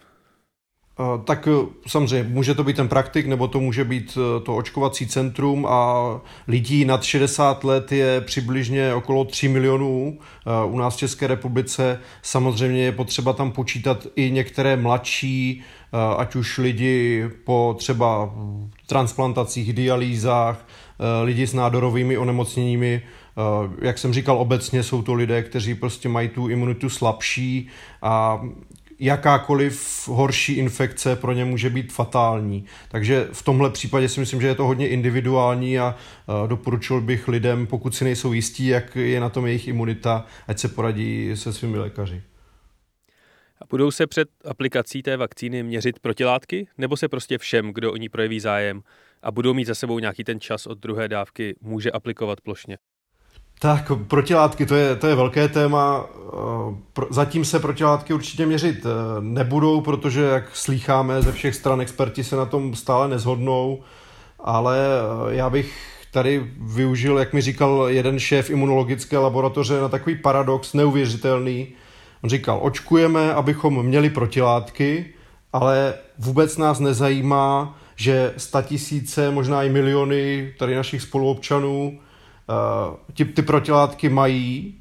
Tak 1.25 1.47
e, 1.47 1.51
samozřejmě 1.87 2.29
může 2.29 2.53
to 2.53 2.63
být 2.63 2.75
ten 2.75 2.87
praktik, 2.87 3.25
nebo 3.25 3.47
to 3.47 3.59
může 3.59 3.83
být 3.83 4.17
e, 4.17 4.39
to 4.43 4.55
očkovací 4.55 5.07
centrum 5.07 5.65
a 5.65 6.03
lidí 6.47 6.85
nad 6.85 7.03
60 7.03 7.63
let 7.63 7.91
je 7.91 8.21
přibližně 8.21 8.93
okolo 8.93 9.25
3 9.25 9.47
milionů 9.47 10.17
u 10.65 10.77
nás 10.77 10.95
v 10.95 10.97
České 10.97 11.27
republice. 11.27 11.99
Samozřejmě 12.21 12.83
je 12.83 12.91
potřeba 12.91 13.33
tam 13.33 13.51
počítat 13.51 14.07
i 14.15 14.31
některé 14.31 14.75
mladší, 14.75 15.63
ať 16.17 16.35
už 16.35 16.57
lidi 16.57 17.29
po 17.43 17.75
třeba 17.77 18.33
transplantacích, 18.87 19.73
dialýzách, 19.73 20.67
lidi 21.23 21.47
s 21.47 21.53
nádorovými 21.53 22.17
onemocněními, 22.17 23.01
jak 23.81 23.97
jsem 23.97 24.13
říkal, 24.13 24.37
obecně 24.37 24.83
jsou 24.83 25.01
to 25.01 25.13
lidé, 25.13 25.43
kteří 25.43 25.75
prostě 25.75 26.09
mají 26.09 26.29
tu 26.29 26.47
imunitu 26.47 26.89
slabší 26.89 27.67
a 28.01 28.41
jakákoliv 29.05 30.07
horší 30.07 30.53
infekce 30.53 31.15
pro 31.15 31.33
ně 31.33 31.45
může 31.45 31.69
být 31.69 31.93
fatální. 31.93 32.65
Takže 32.91 33.27
v 33.31 33.43
tomhle 33.43 33.69
případě 33.69 34.09
si 34.09 34.19
myslím, 34.19 34.41
že 34.41 34.47
je 34.47 34.55
to 34.55 34.65
hodně 34.65 34.87
individuální 34.87 35.79
a 35.79 35.95
doporučil 36.47 37.01
bych 37.01 37.27
lidem, 37.27 37.67
pokud 37.67 37.95
si 37.95 38.03
nejsou 38.03 38.33
jistí, 38.33 38.67
jak 38.67 38.95
je 38.95 39.19
na 39.19 39.29
tom 39.29 39.45
jejich 39.45 39.67
imunita, 39.67 40.25
ať 40.47 40.59
se 40.59 40.67
poradí 40.67 41.31
se 41.35 41.53
svými 41.53 41.77
lékaři. 41.77 42.21
A 43.61 43.65
budou 43.69 43.91
se 43.91 44.07
před 44.07 44.29
aplikací 44.45 45.03
té 45.03 45.17
vakcíny 45.17 45.63
měřit 45.63 45.99
protilátky, 45.99 46.67
nebo 46.77 46.97
se 46.97 47.07
prostě 47.07 47.37
všem, 47.37 47.73
kdo 47.73 47.93
o 47.93 47.97
ní 47.97 48.09
projeví 48.09 48.39
zájem 48.39 48.81
a 49.23 49.31
budou 49.31 49.53
mít 49.53 49.65
za 49.65 49.75
sebou 49.75 49.99
nějaký 49.99 50.23
ten 50.23 50.39
čas 50.39 50.67
od 50.67 50.77
druhé 50.77 51.07
dávky, 51.07 51.55
může 51.61 51.91
aplikovat 51.91 52.41
plošně? 52.41 52.77
Tak, 53.59 53.91
protilátky, 54.07 54.65
to 54.65 54.75
je, 54.75 54.95
to 54.95 55.07
je 55.07 55.15
velké 55.15 55.47
téma. 55.47 56.05
Eh, 56.33 57.01
zatím 57.09 57.45
se 57.45 57.59
protilátky 57.59 58.13
určitě 58.13 58.45
měřit 58.45 58.85
eh, 58.85 58.89
nebudou, 59.19 59.81
protože, 59.81 60.21
jak 60.21 60.55
slýcháme 60.55 61.21
ze 61.21 61.31
všech 61.31 61.55
stran, 61.55 61.81
experti 61.81 62.23
se 62.23 62.35
na 62.35 62.45
tom 62.45 62.75
stále 62.75 63.07
nezhodnou, 63.07 63.83
ale 64.39 64.77
eh, 64.77 65.35
já 65.35 65.49
bych 65.49 65.93
tady 66.11 66.51
využil, 66.61 67.17
jak 67.17 67.33
mi 67.33 67.41
říkal 67.41 67.85
jeden 67.87 68.19
šéf 68.19 68.49
imunologické 68.49 69.17
laboratoře, 69.17 69.81
na 69.81 69.89
takový 69.89 70.15
paradox 70.15 70.73
neuvěřitelný. 70.73 71.67
On 72.23 72.29
říkal, 72.29 72.59
očkujeme, 72.61 73.33
abychom 73.33 73.85
měli 73.85 74.09
protilátky, 74.09 75.05
ale 75.53 75.93
vůbec 76.19 76.57
nás 76.57 76.79
nezajímá, 76.79 77.79
že 77.95 78.33
tisíce, 78.61 79.31
možná 79.31 79.63
i 79.63 79.69
miliony 79.69 80.53
tady 80.59 80.75
našich 80.75 81.01
spoluobčanů 81.01 81.99
ty, 83.13 83.25
ty 83.25 83.41
protilátky 83.41 84.09
mají 84.09 84.75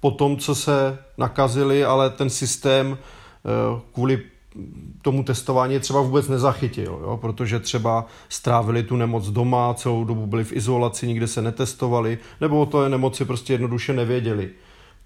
po 0.00 0.10
tom, 0.10 0.36
co 0.36 0.54
se 0.54 0.98
nakazili, 1.18 1.84
ale 1.84 2.10
ten 2.10 2.30
systém 2.30 2.98
eh, 2.98 3.80
kvůli 3.92 4.22
tomu 5.02 5.22
testování 5.22 5.80
třeba 5.80 6.00
vůbec 6.00 6.28
nezachytil, 6.28 6.98
jo? 7.02 7.18
protože 7.20 7.60
třeba 7.60 8.06
strávili 8.28 8.82
tu 8.82 8.96
nemoc 8.96 9.28
doma, 9.28 9.74
celou 9.74 10.04
dobu 10.04 10.26
byli 10.26 10.44
v 10.44 10.52
izolaci, 10.52 11.06
nikde 11.06 11.26
se 11.26 11.42
netestovali, 11.42 12.18
nebo 12.40 12.60
o 12.60 12.66
té 12.66 12.88
nemoci 12.88 13.24
prostě 13.24 13.52
jednoduše 13.52 13.92
nevěděli. 13.92 14.50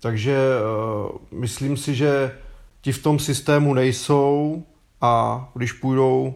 Takže 0.01 0.39
uh, 0.39 1.41
myslím 1.41 1.77
si, 1.77 1.95
že 1.95 2.33
ti 2.81 2.93
v 2.93 3.03
tom 3.03 3.19
systému 3.19 3.75
nejsou 3.75 4.63
a 5.01 5.45
když 5.55 5.73
půjdou 5.73 6.35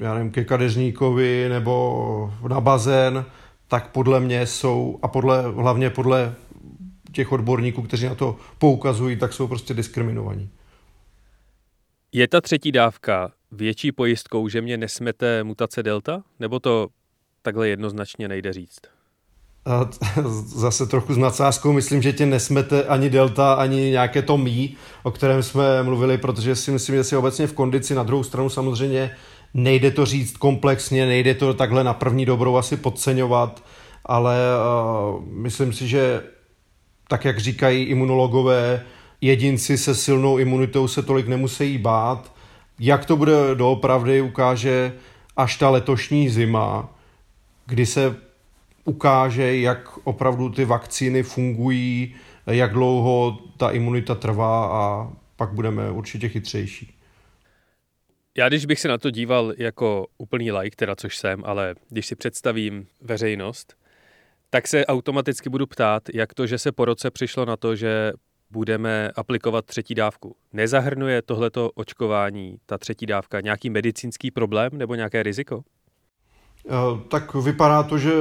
já 0.00 0.14
nevím, 0.14 0.30
ke 0.30 0.44
kadeřníkovi 0.44 1.46
nebo 1.48 2.32
na 2.48 2.60
bazén, 2.60 3.24
tak 3.68 3.90
podle 3.90 4.20
mě 4.20 4.46
jsou, 4.46 4.98
a 5.02 5.08
podle, 5.08 5.42
hlavně 5.42 5.90
podle 5.90 6.34
těch 7.12 7.32
odborníků, 7.32 7.82
kteří 7.82 8.06
na 8.06 8.14
to 8.14 8.36
poukazují, 8.58 9.16
tak 9.16 9.32
jsou 9.32 9.46
prostě 9.46 9.74
diskriminovaní. 9.74 10.50
Je 12.12 12.28
ta 12.28 12.40
třetí 12.40 12.72
dávka 12.72 13.32
větší 13.52 13.92
pojistkou, 13.92 14.48
že 14.48 14.60
mě 14.60 14.76
nesmete 14.76 15.44
mutace 15.44 15.82
delta? 15.82 16.22
Nebo 16.40 16.60
to 16.60 16.88
takhle 17.42 17.68
jednoznačně 17.68 18.28
nejde 18.28 18.52
říct? 18.52 18.80
A 19.66 19.90
zase 20.46 20.86
trochu 20.86 21.14
s 21.14 21.18
nadsázkou 21.18 21.72
myslím, 21.72 22.02
že 22.02 22.12
tě 22.12 22.26
nesmete 22.26 22.84
ani 22.84 23.10
delta, 23.10 23.54
ani 23.54 23.90
nějaké 23.90 24.22
to 24.22 24.38
mí, 24.38 24.76
o 25.02 25.10
kterém 25.10 25.42
jsme 25.42 25.82
mluvili, 25.82 26.18
protože 26.18 26.56
si 26.56 26.70
myslím, 26.70 26.96
že 26.96 27.04
si 27.04 27.16
obecně 27.16 27.46
v 27.46 27.52
kondici 27.52 27.94
na 27.94 28.02
druhou 28.02 28.22
stranu 28.22 28.48
samozřejmě 28.48 29.16
nejde 29.56 29.90
to 29.90 30.06
říct 30.06 30.36
komplexně, 30.36 31.06
nejde 31.06 31.34
to 31.34 31.54
takhle 31.54 31.84
na 31.84 31.94
první 31.94 32.26
dobrou 32.26 32.56
asi 32.56 32.76
podceňovat 32.76 33.62
ale 34.06 34.36
uh, 35.16 35.24
myslím 35.28 35.72
si, 35.72 35.88
že 35.88 36.22
tak, 37.08 37.24
jak 37.24 37.38
říkají 37.38 37.84
imunologové, 37.84 38.84
jedinci 39.20 39.78
se 39.78 39.94
silnou 39.94 40.38
imunitou 40.38 40.88
se 40.88 41.02
tolik 41.02 41.28
nemusí 41.28 41.78
bát. 41.78 42.32
Jak 42.78 43.04
to 43.04 43.16
bude 43.16 43.54
doopravdy, 43.54 44.20
ukáže 44.20 44.92
až 45.36 45.56
ta 45.56 45.70
letošní 45.70 46.28
zima, 46.28 46.88
kdy 47.66 47.86
se 47.86 48.16
ukáže, 48.84 49.56
jak 49.56 49.98
opravdu 50.04 50.50
ty 50.50 50.64
vakcíny 50.64 51.22
fungují, 51.22 52.14
jak 52.46 52.72
dlouho 52.72 53.38
ta 53.56 53.70
imunita 53.70 54.14
trvá 54.14 54.66
a 54.66 55.10
pak 55.36 55.52
budeme 55.52 55.90
určitě 55.90 56.28
chytřejší. 56.28 56.95
Já 58.36 58.48
když 58.48 58.66
bych 58.66 58.80
se 58.80 58.88
na 58.88 58.98
to 58.98 59.10
díval 59.10 59.52
jako 59.58 60.06
úplný 60.18 60.52
like, 60.52 60.76
teda 60.76 60.96
což 60.96 61.16
jsem, 61.16 61.42
ale 61.44 61.74
když 61.88 62.06
si 62.06 62.16
představím 62.16 62.86
veřejnost, 63.00 63.74
tak 64.50 64.68
se 64.68 64.86
automaticky 64.86 65.48
budu 65.50 65.66
ptát, 65.66 66.02
jak 66.14 66.34
to, 66.34 66.46
že 66.46 66.58
se 66.58 66.72
po 66.72 66.84
roce 66.84 67.10
přišlo 67.10 67.44
na 67.44 67.56
to, 67.56 67.76
že 67.76 68.12
budeme 68.50 69.10
aplikovat 69.16 69.64
třetí 69.64 69.94
dávku. 69.94 70.36
Nezahrnuje 70.52 71.22
tohleto 71.22 71.70
očkování, 71.74 72.56
ta 72.66 72.78
třetí 72.78 73.06
dávka, 73.06 73.40
nějaký 73.40 73.70
medicínský 73.70 74.30
problém 74.30 74.70
nebo 74.72 74.94
nějaké 74.94 75.22
riziko? 75.22 75.62
Eh, 76.68 76.70
tak 77.08 77.34
vypadá 77.34 77.82
to, 77.82 77.98
že 77.98 78.12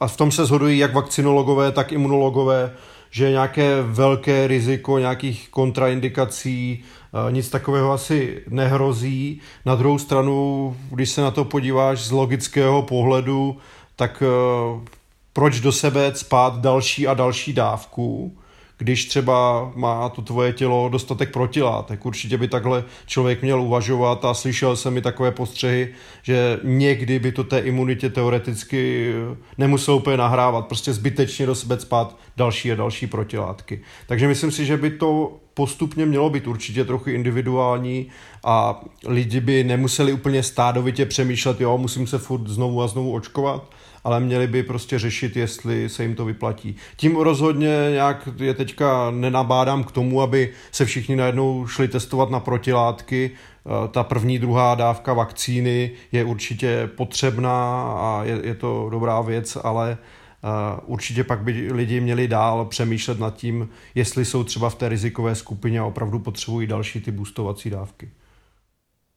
a 0.00 0.08
v 0.08 0.16
tom 0.16 0.32
se 0.32 0.46
shodují 0.46 0.78
jak 0.78 0.94
vakcinologové, 0.94 1.72
tak 1.72 1.92
imunologové, 1.92 2.76
že 3.10 3.30
nějaké 3.30 3.82
velké 3.82 4.46
riziko 4.46 4.98
nějakých 4.98 5.48
kontraindikací, 5.48 6.84
nic 7.30 7.48
takového 7.48 7.92
asi 7.92 8.42
nehrozí. 8.48 9.40
Na 9.66 9.74
druhou 9.74 9.98
stranu, 9.98 10.76
když 10.90 11.10
se 11.10 11.20
na 11.20 11.30
to 11.30 11.44
podíváš 11.44 12.00
z 12.00 12.10
logického 12.10 12.82
pohledu, 12.82 13.56
tak 13.96 14.22
eh, 14.22 14.90
proč 15.32 15.60
do 15.60 15.72
sebe 15.72 16.14
spát 16.14 16.58
další 16.58 17.06
a 17.06 17.14
další 17.14 17.52
dávku? 17.52 18.36
Když 18.80 19.04
třeba 19.04 19.70
má 19.74 20.08
to 20.08 20.22
tvoje 20.22 20.52
tělo 20.52 20.88
dostatek 20.88 21.32
protilátek. 21.32 22.06
Určitě 22.06 22.38
by 22.38 22.48
takhle 22.48 22.84
člověk 23.06 23.42
měl 23.42 23.62
uvažovat 23.62 24.24
a 24.24 24.34
slyšel 24.34 24.76
jsem 24.76 24.94
mi 24.94 25.02
takové 25.02 25.30
postřehy, 25.30 25.88
že 26.22 26.60
někdy 26.62 27.18
by 27.18 27.32
to 27.32 27.44
té 27.44 27.58
imunitě 27.58 28.10
teoreticky 28.10 29.12
nemuselo 29.58 29.96
úplně 29.96 30.16
nahrávat, 30.16 30.66
prostě 30.66 30.92
zbytečně 30.92 31.46
do 31.46 31.54
sebe 31.54 31.80
spát 31.80 32.16
další 32.36 32.72
a 32.72 32.74
další 32.74 33.06
protilátky. 33.06 33.80
Takže 34.06 34.28
myslím 34.28 34.50
si, 34.50 34.66
že 34.66 34.76
by 34.76 34.90
to 34.90 35.36
postupně 35.54 36.06
mělo 36.06 36.30
být 36.30 36.46
určitě 36.46 36.84
trochu 36.84 37.10
individuální 37.10 38.06
a 38.44 38.80
lidi 39.06 39.40
by 39.40 39.64
nemuseli 39.64 40.12
úplně 40.12 40.42
stádovitě 40.42 41.06
přemýšlet, 41.06 41.60
jo, 41.60 41.78
musím 41.78 42.06
se 42.06 42.18
furt 42.18 42.48
znovu 42.48 42.82
a 42.82 42.88
znovu 42.88 43.14
očkovat, 43.14 43.70
ale 44.04 44.20
měli 44.20 44.46
by 44.46 44.62
prostě 44.62 44.98
řešit, 44.98 45.36
jestli 45.36 45.88
se 45.88 46.02
jim 46.02 46.14
to 46.14 46.24
vyplatí. 46.24 46.76
Tím 46.96 47.16
rozhodně 47.16 47.76
nějak 47.90 48.28
je 48.40 48.54
teďka 48.54 49.10
nenabádám 49.10 49.84
k 49.84 49.92
tomu, 49.92 50.22
aby 50.22 50.52
se 50.72 50.84
všichni 50.84 51.16
najednou 51.16 51.66
šli 51.66 51.88
testovat 51.88 52.30
na 52.30 52.40
protilátky. 52.40 53.30
Eh, 53.30 53.88
ta 53.88 54.02
první, 54.02 54.38
druhá 54.38 54.74
dávka 54.74 55.12
vakcíny 55.12 55.90
je 56.12 56.24
určitě 56.24 56.90
potřebná 56.96 57.92
a 57.92 58.24
je, 58.24 58.40
je 58.44 58.54
to 58.54 58.88
dobrá 58.90 59.20
věc, 59.20 59.56
ale 59.62 59.98
Uh, 60.42 60.92
určitě 60.92 61.24
pak 61.24 61.40
by 61.40 61.72
lidi 61.72 62.00
měli 62.00 62.28
dál 62.28 62.64
přemýšlet 62.64 63.18
nad 63.18 63.36
tím, 63.36 63.68
jestli 63.94 64.24
jsou 64.24 64.44
třeba 64.44 64.70
v 64.70 64.74
té 64.74 64.88
rizikové 64.88 65.34
skupině 65.34 65.80
a 65.80 65.84
opravdu 65.84 66.18
potřebují 66.18 66.66
další 66.66 67.00
ty 67.00 67.10
boostovací 67.10 67.70
dávky. 67.70 68.10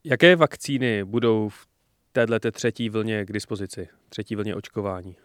Jaké 0.04 0.36
vakcíny 0.36 1.04
budou 1.04 1.50
v 1.50 1.66
této 2.14 2.52
třetí 2.52 2.90
vlně 2.90 3.26
k 3.26 3.32
dispozici, 3.32 3.88
třetí 4.10 4.36
vlně 4.36 4.56
očkování? 4.56 5.16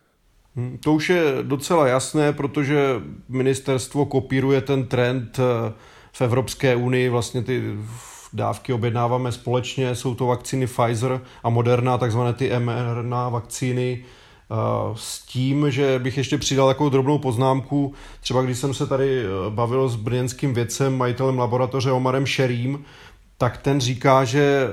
Hm, 0.57 0.78
to 0.83 0.92
už 0.92 1.09
je 1.09 1.23
docela 1.42 1.87
jasné, 1.87 2.33
protože 2.33 2.95
ministerstvo 3.28 4.07
kopíruje 4.07 4.61
ten 4.61 4.87
trend 4.87 5.38
eh, 5.38 5.73
v 6.12 6.21
Evropské 6.21 6.76
unii, 6.76 7.09
vlastně 7.09 7.42
ty 7.42 7.62
dávky 8.33 8.73
objednáváme 8.73 9.33
společně, 9.33 9.95
jsou 9.95 10.14
to 10.14 10.27
vakcíny 10.27 10.66
Pfizer 10.66 11.20
a 11.42 11.51
Moderna, 11.51 11.98
takzvané 11.98 12.33
ty 12.33 12.51
mRNA 12.59 13.29
vakcíny, 13.29 14.05
eh, 14.05 14.55
s 14.94 15.22
tím, 15.22 15.70
že 15.70 15.98
bych 15.98 16.16
ještě 16.16 16.38
přidal 16.38 16.68
takovou 16.68 16.90
drobnou 16.90 17.18
poznámku, 17.18 17.94
třeba 18.20 18.42
když 18.42 18.59
jsem 18.59 18.74
se 18.74 18.87
tady 18.87 19.20
eh, 19.20 19.27
bavil 19.51 19.88
s 19.88 19.96
brněnským 19.96 20.55
vědcem, 20.55 20.96
majitelem 20.96 21.38
laboratoře 21.38 21.92
Omarem 21.92 22.27
Šerým, 22.27 22.85
tak 23.38 23.57
ten 23.57 23.81
říká, 23.81 24.24
že 24.24 24.70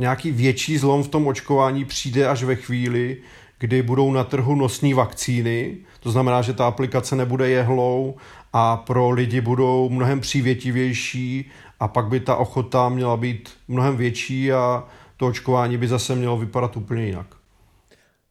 nějaký 0.00 0.30
větší 0.30 0.78
zlom 0.78 1.02
v 1.02 1.08
tom 1.08 1.26
očkování 1.26 1.84
přijde 1.84 2.28
až 2.28 2.42
ve 2.42 2.56
chvíli, 2.56 3.16
kdy 3.58 3.82
budou 3.82 4.12
na 4.12 4.24
trhu 4.24 4.54
nosní 4.54 4.94
vakcíny, 4.94 5.76
to 6.00 6.10
znamená, 6.10 6.42
že 6.42 6.52
ta 6.52 6.66
aplikace 6.66 7.16
nebude 7.16 7.48
jehlou 7.48 8.16
a 8.52 8.76
pro 8.76 9.10
lidi 9.10 9.40
budou 9.40 9.88
mnohem 9.88 10.20
přívětivější 10.20 11.50
a 11.80 11.88
pak 11.88 12.06
by 12.06 12.20
ta 12.20 12.36
ochota 12.36 12.88
měla 12.88 13.16
být 13.16 13.50
mnohem 13.68 13.96
větší 13.96 14.52
a 14.52 14.84
to 15.16 15.26
očkování 15.26 15.76
by 15.76 15.88
zase 15.88 16.14
mělo 16.14 16.38
vypadat 16.38 16.76
úplně 16.76 17.06
jinak. 17.06 17.26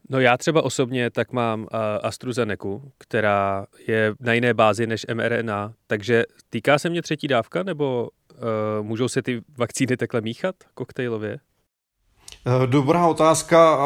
No 0.09 0.19
já 0.19 0.37
třeba 0.37 0.61
osobně 0.61 1.09
tak 1.09 1.31
mám 1.31 1.61
uh, 1.61 1.67
AstraZeneca, 2.03 2.67
která 2.97 3.65
je 3.87 4.13
na 4.19 4.33
jiné 4.33 4.53
bázi 4.53 4.87
než 4.87 5.05
mRNA, 5.13 5.73
takže 5.87 6.23
týká 6.49 6.79
se 6.79 6.89
mě 6.89 7.01
třetí 7.01 7.27
dávka, 7.27 7.63
nebo 7.63 8.09
uh, 8.09 8.85
můžou 8.85 9.07
se 9.07 9.21
ty 9.21 9.41
vakcíny 9.57 9.97
takhle 9.97 10.21
míchat 10.21 10.55
koktejlově? 10.73 11.39
Eh, 12.45 12.67
dobrá 12.67 13.07
otázka. 13.07 13.79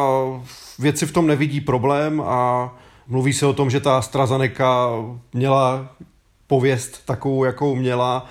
Věci 0.79 1.05
v 1.05 1.11
tom 1.11 1.27
nevidí 1.27 1.61
problém 1.61 2.21
a 2.25 2.71
mluví 3.07 3.33
se 3.33 3.45
o 3.45 3.53
tom, 3.53 3.69
že 3.69 3.79
ta 3.79 3.97
AstraZeneca 3.97 4.89
měla 5.33 5.87
pověst 6.47 7.05
takovou, 7.05 7.43
jakou 7.43 7.75
měla. 7.75 8.25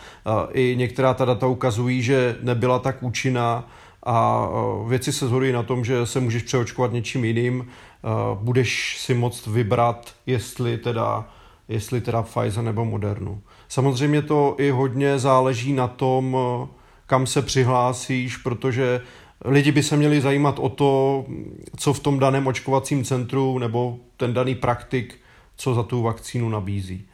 I 0.53 0.75
některá 0.79 1.15
ta 1.15 1.25
data 1.25 1.47
ukazují, 1.47 2.03
že 2.03 2.37
nebyla 2.43 2.79
tak 2.79 3.03
účinná 3.03 3.69
a 4.07 4.47
věci 4.89 5.13
se 5.13 5.27
zhodují 5.27 5.53
na 5.53 5.63
tom, 5.63 5.85
že 5.85 6.07
se 6.07 6.21
můžeš 6.21 6.43
přeočkovat 6.43 6.93
něčím 6.93 7.25
jiným. 7.25 7.67
Budeš 8.35 8.99
si 9.01 9.15
moct 9.15 9.47
vybrat, 9.47 10.13
jestli 10.27 10.79
teda, 10.79 11.29
jestli 11.69 12.01
teda 12.01 12.23
Pfizer 12.23 12.65
nebo 12.65 12.85
Modernu. 12.85 13.41
Samozřejmě 13.69 14.23
to 14.23 14.55
i 14.59 14.71
hodně 14.71 15.19
záleží 15.19 15.73
na 15.73 15.89
tom, 15.89 16.37
kam 17.07 17.27
se 17.27 17.43
přihlásíš, 17.43 18.37
protože 18.37 19.01
lidi 19.45 19.73
by 19.73 19.83
se 19.83 19.97
měli 19.97 20.21
zajímat 20.21 20.59
o 20.59 20.69
to, 20.69 21.25
co 21.77 21.93
v 21.93 22.01
tom 22.01 22.19
daném 22.19 22.47
očkovacím 22.47 23.05
centru 23.05 23.59
nebo 23.59 23.99
ten 24.17 24.35
daný 24.35 24.55
praktik, 24.55 25.19
co 25.57 25.75
za 25.75 25.83
tu 25.83 26.03
vakcínu 26.03 26.49
nabízí. 26.49 27.09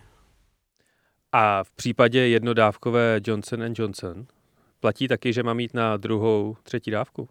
A 1.32 1.64
v 1.64 1.70
případě 1.70 2.28
jednodávkové 2.28 3.20
Johnson 3.26 3.60
Johnson 3.74 4.26
platí 4.80 5.08
taky, 5.08 5.32
že 5.32 5.42
má 5.42 5.54
mít 5.54 5.74
na 5.74 5.96
druhou, 5.96 6.56
třetí 6.62 6.90
dávku? 6.90 7.28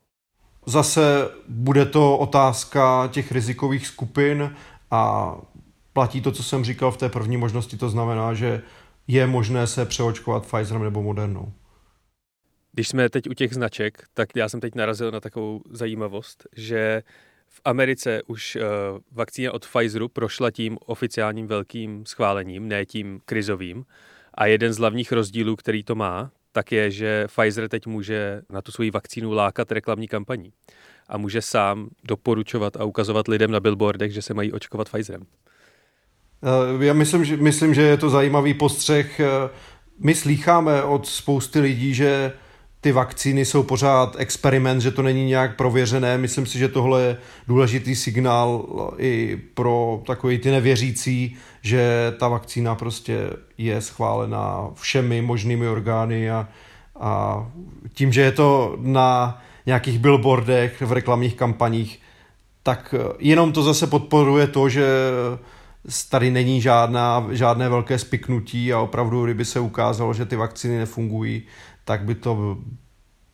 Zase 0.66 1.30
bude 1.48 1.86
to 1.86 2.18
otázka 2.18 3.10
těch 3.12 3.32
rizikových 3.32 3.88
skupin 3.88 4.56
a 4.92 5.34
platí 5.94 6.22
to, 6.22 6.32
co 6.32 6.44
jsem 6.44 6.64
říkal 6.64 6.92
v 6.92 6.98
té 6.98 7.10
první 7.10 7.38
možnosti, 7.38 7.78
to 7.78 7.90
znamená, 7.90 8.34
že 8.34 8.62
je 9.08 9.28
možné 9.28 9.68
se 9.68 9.86
přeočkovat 9.86 10.46
Pfizerem 10.46 10.84
nebo 10.84 11.04
Modernou. 11.04 11.52
Když 12.78 12.88
jsme 12.88 13.10
teď 13.10 13.30
u 13.30 13.34
těch 13.34 13.54
značek, 13.54 14.04
tak 14.14 14.30
já 14.36 14.50
jsem 14.50 14.60
teď 14.60 14.76
narazil 14.76 15.12
na 15.12 15.20
takovou 15.20 15.62
zajímavost, 15.72 16.48
že 16.56 17.04
v 17.50 17.62
Americe 17.66 18.22
už 18.28 18.56
uh, 18.56 18.62
vakcína 19.12 19.54
od 19.54 19.68
Pfizeru 19.68 20.10
prošla 20.10 20.52
tím 20.52 20.78
oficiálním 20.86 21.48
velkým 21.48 22.06
schválením, 22.06 22.68
ne 22.68 22.86
tím 22.86 23.20
krizovým. 23.26 23.86
A 24.34 24.46
jeden 24.46 24.74
z 24.74 24.78
hlavních 24.78 25.12
rozdílů, 25.12 25.56
který 25.56 25.84
to 25.84 25.96
má, 25.96 26.32
tak 26.52 26.72
je, 26.72 26.92
že 26.92 27.28
Pfizer 27.28 27.70
teď 27.70 27.88
může 27.88 28.42
na 28.50 28.62
tu 28.62 28.72
svoji 28.72 28.92
vakcínu 28.92 29.32
lákat 29.32 29.72
reklamní 29.72 30.08
kampaní. 30.08 30.54
A 31.08 31.18
může 31.18 31.42
sám 31.42 31.90
doporučovat 32.04 32.78
a 32.78 32.84
ukazovat 32.84 33.28
lidem 33.28 33.52
na 33.52 33.60
billboardech, 33.60 34.12
že 34.12 34.22
se 34.22 34.34
mají 34.34 34.52
očkovat 34.52 34.90
Pfizerem. 34.90 35.26
Eh, 36.44 36.86
já 36.86 36.94
myslím, 36.94 37.26
že, 37.26 37.38
myslím, 37.38 37.74
že 37.74 37.82
je 37.82 37.98
to 37.98 38.10
zajímavý 38.10 38.54
postřeh. 38.54 39.20
Eh, 39.20 39.26
my 40.00 40.16
slýcháme 40.16 40.84
od 40.84 41.08
spousty 41.08 41.60
lidí, 41.60 41.94
že 41.94 42.34
ty 42.82 42.92
vakcíny 42.92 43.46
jsou 43.46 43.64
pořád 43.64 44.16
experiment, 44.20 44.82
že 44.82 44.92
to 44.92 45.02
není 45.02 45.26
nějak 45.26 45.56
prověřené. 45.56 46.18
Myslím 46.18 46.46
si, 46.46 46.58
že 46.58 46.68
tohle 46.68 47.02
je 47.02 47.18
důležitý 47.48 47.96
signál 47.96 48.66
i 48.98 49.38
pro 49.54 50.02
takový 50.08 50.38
ty 50.38 50.52
nevěřící, 50.52 51.38
že 51.62 52.14
ta 52.20 52.28
vakcína 52.28 52.76
prostě 52.76 53.30
je 53.58 53.82
schválená 53.82 54.70
všemi 54.74 55.22
možnými 55.22 55.68
orgány 55.68 56.32
a, 56.32 56.48
a 57.00 57.46
tím, 57.94 58.14
že 58.14 58.22
je 58.22 58.32
to 58.32 58.78
na 58.82 59.42
nějakých 59.66 60.00
billboardech, 60.00 60.82
v 60.82 60.92
reklamních 60.92 61.36
kampaních, 61.36 62.00
tak 62.64 62.96
jenom 63.20 63.52
to 63.52 63.64
zase 63.64 63.88
podporuje 63.88 64.48
to, 64.48 64.70
že 64.70 64.88
tady 66.10 66.32
není 66.32 66.62
žádná, 66.62 67.28
žádné 67.32 67.70
velké 67.70 68.00
spiknutí 68.00 68.74
a 68.74 68.80
opravdu, 68.80 69.26
kdyby 69.26 69.46
se 69.46 69.60
ukázalo, 69.60 70.14
že 70.14 70.26
ty 70.26 70.36
vakcíny 70.36 70.78
nefungují, 70.78 71.44
tak 71.88 72.04
by 72.04 72.16
to, 72.16 72.58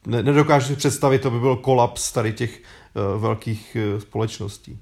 ne, 0.08 0.24
nedokážu 0.24 0.68
si 0.68 0.76
představit, 0.76 1.20
to 1.20 1.32
by 1.32 1.40
byl 1.40 1.56
kolaps 1.56 2.12
tady 2.12 2.34
těch 2.34 2.62
uh, 2.62 3.22
velkých 3.22 3.78
uh, 3.94 4.00
společností. 4.00 4.80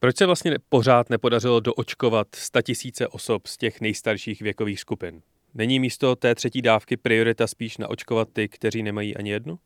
Proč 0.00 0.16
se 0.16 0.26
vlastně 0.26 0.56
pořád 0.68 1.10
nepodařilo 1.10 1.60
doočkovat 1.60 2.26
100 2.34 2.62
tisíce 2.62 3.08
osob 3.08 3.46
z 3.46 3.56
těch 3.56 3.80
nejstarších 3.80 4.42
věkových 4.42 4.80
skupin? 4.80 5.22
Není 5.54 5.80
místo 5.80 6.16
té 6.16 6.34
třetí 6.34 6.62
dávky 6.62 6.96
priorita 6.96 7.46
spíš 7.46 7.78
naočkovat 7.78 8.28
ty, 8.32 8.48
kteří 8.48 8.82
nemají 8.82 9.16
ani 9.16 9.30
jednu? 9.30 9.58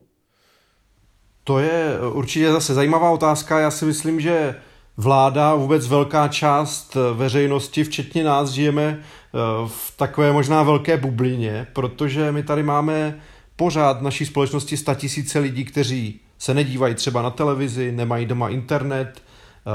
To 1.44 1.58
je 1.58 2.00
určitě 2.12 2.52
zase 2.52 2.74
zajímavá 2.74 3.10
otázka. 3.10 3.60
Já 3.60 3.70
si 3.70 3.84
myslím, 3.84 4.20
že 4.20 4.60
vláda, 4.98 5.54
vůbec 5.54 5.86
velká 5.86 6.28
část 6.28 6.96
veřejnosti, 7.14 7.84
včetně 7.84 8.24
nás, 8.24 8.50
žijeme 8.50 8.82
eh, 8.84 9.38
v 9.66 9.92
takové 9.96 10.32
možná 10.32 10.62
velké 10.62 10.96
bublině, 10.96 11.66
protože 11.72 12.32
my 12.32 12.42
tady 12.42 12.62
máme 12.62 13.20
pořád 13.56 13.98
v 13.98 14.02
naší 14.02 14.26
společnosti 14.26 14.76
tisíce 14.94 15.38
lidí, 15.38 15.64
kteří 15.64 16.20
se 16.38 16.54
nedívají 16.54 16.94
třeba 16.94 17.22
na 17.22 17.30
televizi, 17.30 17.92
nemají 17.92 18.26
doma 18.26 18.48
internet, 18.48 19.22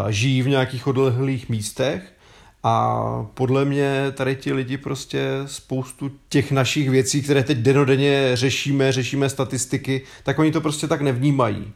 eh, 0.08 0.12
žijí 0.12 0.42
v 0.42 0.48
nějakých 0.48 0.88
odlehlých 0.88 1.50
místech 1.50 2.14
a 2.64 2.98
podle 3.34 3.66
mě 3.66 4.12
tady 4.12 4.36
ti 4.36 4.54
lidi 4.54 4.78
prostě 4.78 5.28
spoustu 5.46 6.12
těch 6.30 6.52
našich 6.52 6.90
věcí, 6.90 7.22
které 7.22 7.44
teď 7.44 7.58
denodenně 7.58 8.32
řešíme, 8.34 8.92
řešíme 8.92 9.30
statistiky, 9.30 10.02
tak 10.24 10.40
oni 10.40 10.52
to 10.52 10.62
prostě 10.62 10.88
tak 10.88 11.02
nevnímají. 11.02 11.72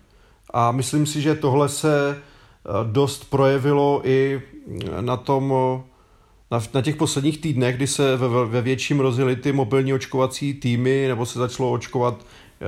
A 0.54 0.72
myslím 0.72 1.06
si, 1.06 1.22
že 1.22 1.36
tohle 1.36 1.70
se 1.70 2.18
eh, 2.18 2.37
dost 2.84 3.30
projevilo 3.30 4.02
i 4.04 4.42
na 5.02 5.18
tom, 5.18 5.54
na, 6.52 6.60
na 6.74 6.82
těch 6.82 6.96
posledních 6.96 7.42
týdnech, 7.42 7.76
kdy 7.76 7.88
se 7.88 8.18
ve, 8.18 8.46
ve 8.46 8.62
větším 8.62 9.00
rozjeli 9.00 9.36
ty 9.36 9.52
mobilní 9.52 9.94
očkovací 9.94 10.54
týmy, 10.54 11.06
nebo 11.08 11.26
se 11.26 11.40
začalo 11.40 11.72
očkovat 11.72 12.26
eh, 12.26 12.66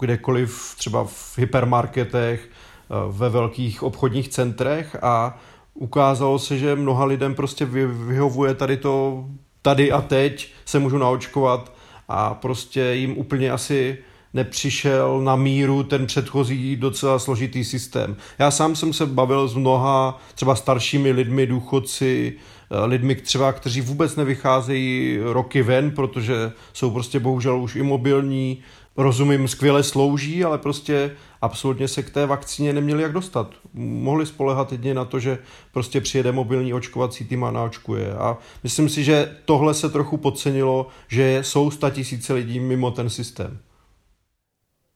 kdekoliv, 0.00 0.74
třeba 0.78 1.04
v 1.04 1.38
hypermarketech, 1.38 2.48
eh, 2.50 2.94
ve 3.08 3.28
velkých 3.28 3.82
obchodních 3.82 4.28
centrech 4.28 4.96
a 5.02 5.38
ukázalo 5.74 6.38
se, 6.38 6.58
že 6.58 6.76
mnoha 6.76 7.04
lidem 7.04 7.34
prostě 7.34 7.64
vyhovuje 7.64 8.54
tady 8.54 8.76
to, 8.76 9.24
tady 9.62 9.92
a 9.92 10.00
teď 10.00 10.52
se 10.64 10.78
můžu 10.78 10.98
naočkovat 10.98 11.72
a 12.08 12.34
prostě 12.34 12.80
jim 12.80 13.18
úplně 13.18 13.50
asi 13.50 13.98
nepřišel 14.34 15.20
na 15.20 15.36
míru 15.36 15.82
ten 15.82 16.06
předchozí 16.06 16.76
docela 16.76 17.18
složitý 17.18 17.64
systém. 17.64 18.16
Já 18.38 18.50
sám 18.50 18.76
jsem 18.76 18.92
se 18.92 19.06
bavil 19.06 19.48
s 19.48 19.54
mnoha 19.54 20.20
třeba 20.34 20.54
staršími 20.54 21.12
lidmi, 21.12 21.46
důchodci, 21.46 22.32
eh, 22.70 22.84
lidmi 22.86 23.14
třeba, 23.14 23.52
kteří 23.52 23.80
vůbec 23.80 24.16
nevycházejí 24.16 25.18
roky 25.22 25.62
ven, 25.62 25.90
protože 25.90 26.52
jsou 26.72 26.90
prostě 26.90 27.20
bohužel 27.20 27.60
už 27.60 27.76
imobilní, 27.76 28.62
rozumím, 28.96 29.48
skvěle 29.48 29.82
slouží, 29.82 30.44
ale 30.44 30.58
prostě 30.58 31.16
absolutně 31.42 31.88
se 31.88 32.02
k 32.02 32.10
té 32.10 32.26
vakcíně 32.26 32.72
neměli 32.72 33.02
jak 33.02 33.12
dostat. 33.12 33.54
Mohli 33.74 34.26
spolehat 34.26 34.72
jedině 34.72 34.94
na 34.94 35.04
to, 35.04 35.20
že 35.20 35.38
prostě 35.72 36.00
přijede 36.00 36.32
mobilní 36.32 36.74
očkovací 36.74 37.24
tým 37.24 37.44
a 37.44 37.50
naočkuje. 37.50 38.12
A 38.14 38.38
myslím 38.62 38.88
si, 38.88 39.04
že 39.04 39.36
tohle 39.44 39.74
se 39.74 39.88
trochu 39.88 40.16
podcenilo, 40.16 40.86
že 41.08 41.38
jsou 41.42 41.70
tisíce 41.90 42.32
lidí 42.32 42.60
mimo 42.60 42.90
ten 42.90 43.10
systém. 43.10 43.58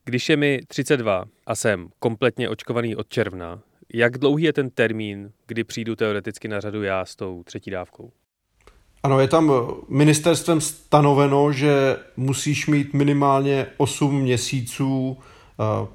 Když 0.07 0.29
je 0.29 0.37
mi 0.37 0.61
32 0.69 1.25
a 1.47 1.55
jsem 1.55 1.89
kompletně 1.99 2.49
očkovaný 2.49 2.97
od 2.97 3.09
června, 3.09 3.61
jak 3.95 4.19
dlouhý 4.19 4.45
je 4.45 4.53
ten 4.53 4.71
termín, 4.71 5.31
kdy 5.47 5.65
přijdu 5.65 5.97
teoreticky 5.97 6.49
na 6.49 6.61
řadu 6.61 6.83
já 6.83 7.05
s 7.05 7.17
tou 7.17 7.43
třetí 7.43 7.71
dávkou? 7.71 8.11
Ano, 9.03 9.21
je 9.21 9.29
tam 9.29 9.53
ministerstvem 9.89 10.61
stanoveno, 10.61 11.53
že 11.53 11.97
musíš 12.17 12.67
mít 12.67 12.95
minimálně 12.95 13.67
8 13.77 14.21
měsíců 14.21 15.17
eh, 15.19 15.87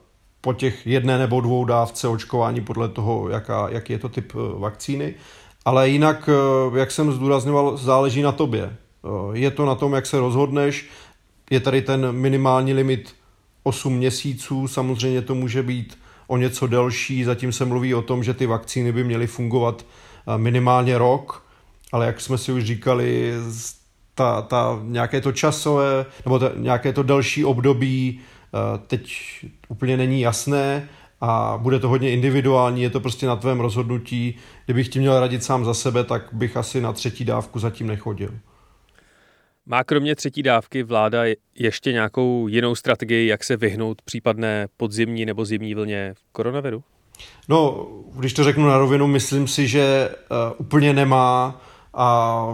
po 0.41 0.53
těch 0.53 0.87
jedné 0.87 1.17
nebo 1.17 1.41
dvou 1.41 1.65
dávce 1.65 2.07
očkování 2.07 2.61
podle 2.61 2.89
toho, 2.89 3.29
jaká, 3.29 3.69
jaký 3.69 3.93
je 3.93 3.99
to 3.99 4.09
typ 4.09 4.33
eh, 4.35 4.59
vakcíny. 4.59 5.15
Ale 5.65 5.89
jinak, 5.89 6.29
eh, 6.29 6.79
jak 6.79 6.91
jsem 6.91 7.11
zdůrazňoval, 7.11 7.77
záleží 7.77 8.21
na 8.21 8.31
tobě. 8.31 8.75
Je 9.33 9.51
to 9.51 9.65
na 9.65 9.75
tom, 9.75 9.93
jak 9.93 10.05
se 10.05 10.19
rozhodneš. 10.19 10.89
Je 11.49 11.59
tady 11.59 11.81
ten 11.81 12.11
minimální 12.11 12.73
limit 12.73 13.18
8 13.63 13.93
měsíců, 13.93 14.67
samozřejmě 14.67 15.21
to 15.21 15.35
může 15.35 15.63
být 15.63 15.97
o 16.27 16.37
něco 16.37 16.67
delší, 16.67 17.23
zatím 17.23 17.51
se 17.51 17.65
mluví 17.65 17.93
o 17.93 18.01
tom, 18.01 18.23
že 18.23 18.33
ty 18.33 18.45
vakcíny 18.45 18.91
by 18.91 19.03
měly 19.03 19.27
fungovat 19.27 19.85
minimálně 20.37 20.97
rok, 20.97 21.43
ale 21.91 22.05
jak 22.05 22.21
jsme 22.21 22.37
si 22.37 22.51
už 22.51 22.63
říkali, 22.63 23.33
ta, 24.15 24.41
ta 24.41 24.79
nějaké 24.83 25.21
to 25.21 25.31
časové, 25.31 26.05
nebo 26.25 26.39
ta, 26.39 26.51
nějaké 26.55 26.93
to 26.93 27.03
další 27.03 27.45
období 27.45 28.19
eh, 28.19 28.79
teď 28.87 29.11
úplně 29.67 29.97
není 29.97 30.21
jasné 30.21 30.89
a 31.21 31.59
bude 31.61 31.79
to 31.79 31.89
hodně 31.89 32.11
individuální, 32.11 32.81
je 32.81 32.89
to 32.89 32.99
prostě 32.99 33.27
na 33.27 33.35
tvém 33.35 33.59
rozhodnutí. 33.59 34.35
Kdybych 34.65 34.89
ti 34.89 34.99
měl 34.99 35.19
radit 35.19 35.43
sám 35.43 35.65
za 35.65 35.73
sebe, 35.73 36.03
tak 36.03 36.29
bych 36.31 36.57
asi 36.57 36.81
na 36.81 36.93
třetí 36.93 37.25
dávku 37.25 37.59
zatím 37.59 37.87
nechodil. 37.87 38.31
Má 39.65 39.83
kromě 39.83 40.15
třetí 40.15 40.43
dávky 40.43 40.83
vláda 40.83 41.23
ještě 41.55 41.91
nějakou 41.91 42.47
jinou 42.47 42.75
strategii, 42.75 43.27
jak 43.27 43.43
se 43.43 43.57
vyhnout 43.57 44.01
případné 44.01 44.67
podzimní 44.77 45.25
nebo 45.25 45.45
zimní 45.45 45.75
vlně 45.75 46.13
koronaviru? 46.31 46.83
No, 47.47 47.87
když 48.15 48.33
to 48.33 48.43
řeknu 48.43 48.67
na 48.67 48.77
rovinu, 48.77 49.07
myslím 49.07 49.47
si, 49.47 49.67
že 49.67 50.09
uh, 50.09 50.37
úplně 50.57 50.93
nemá 50.93 51.61
a 51.93 52.47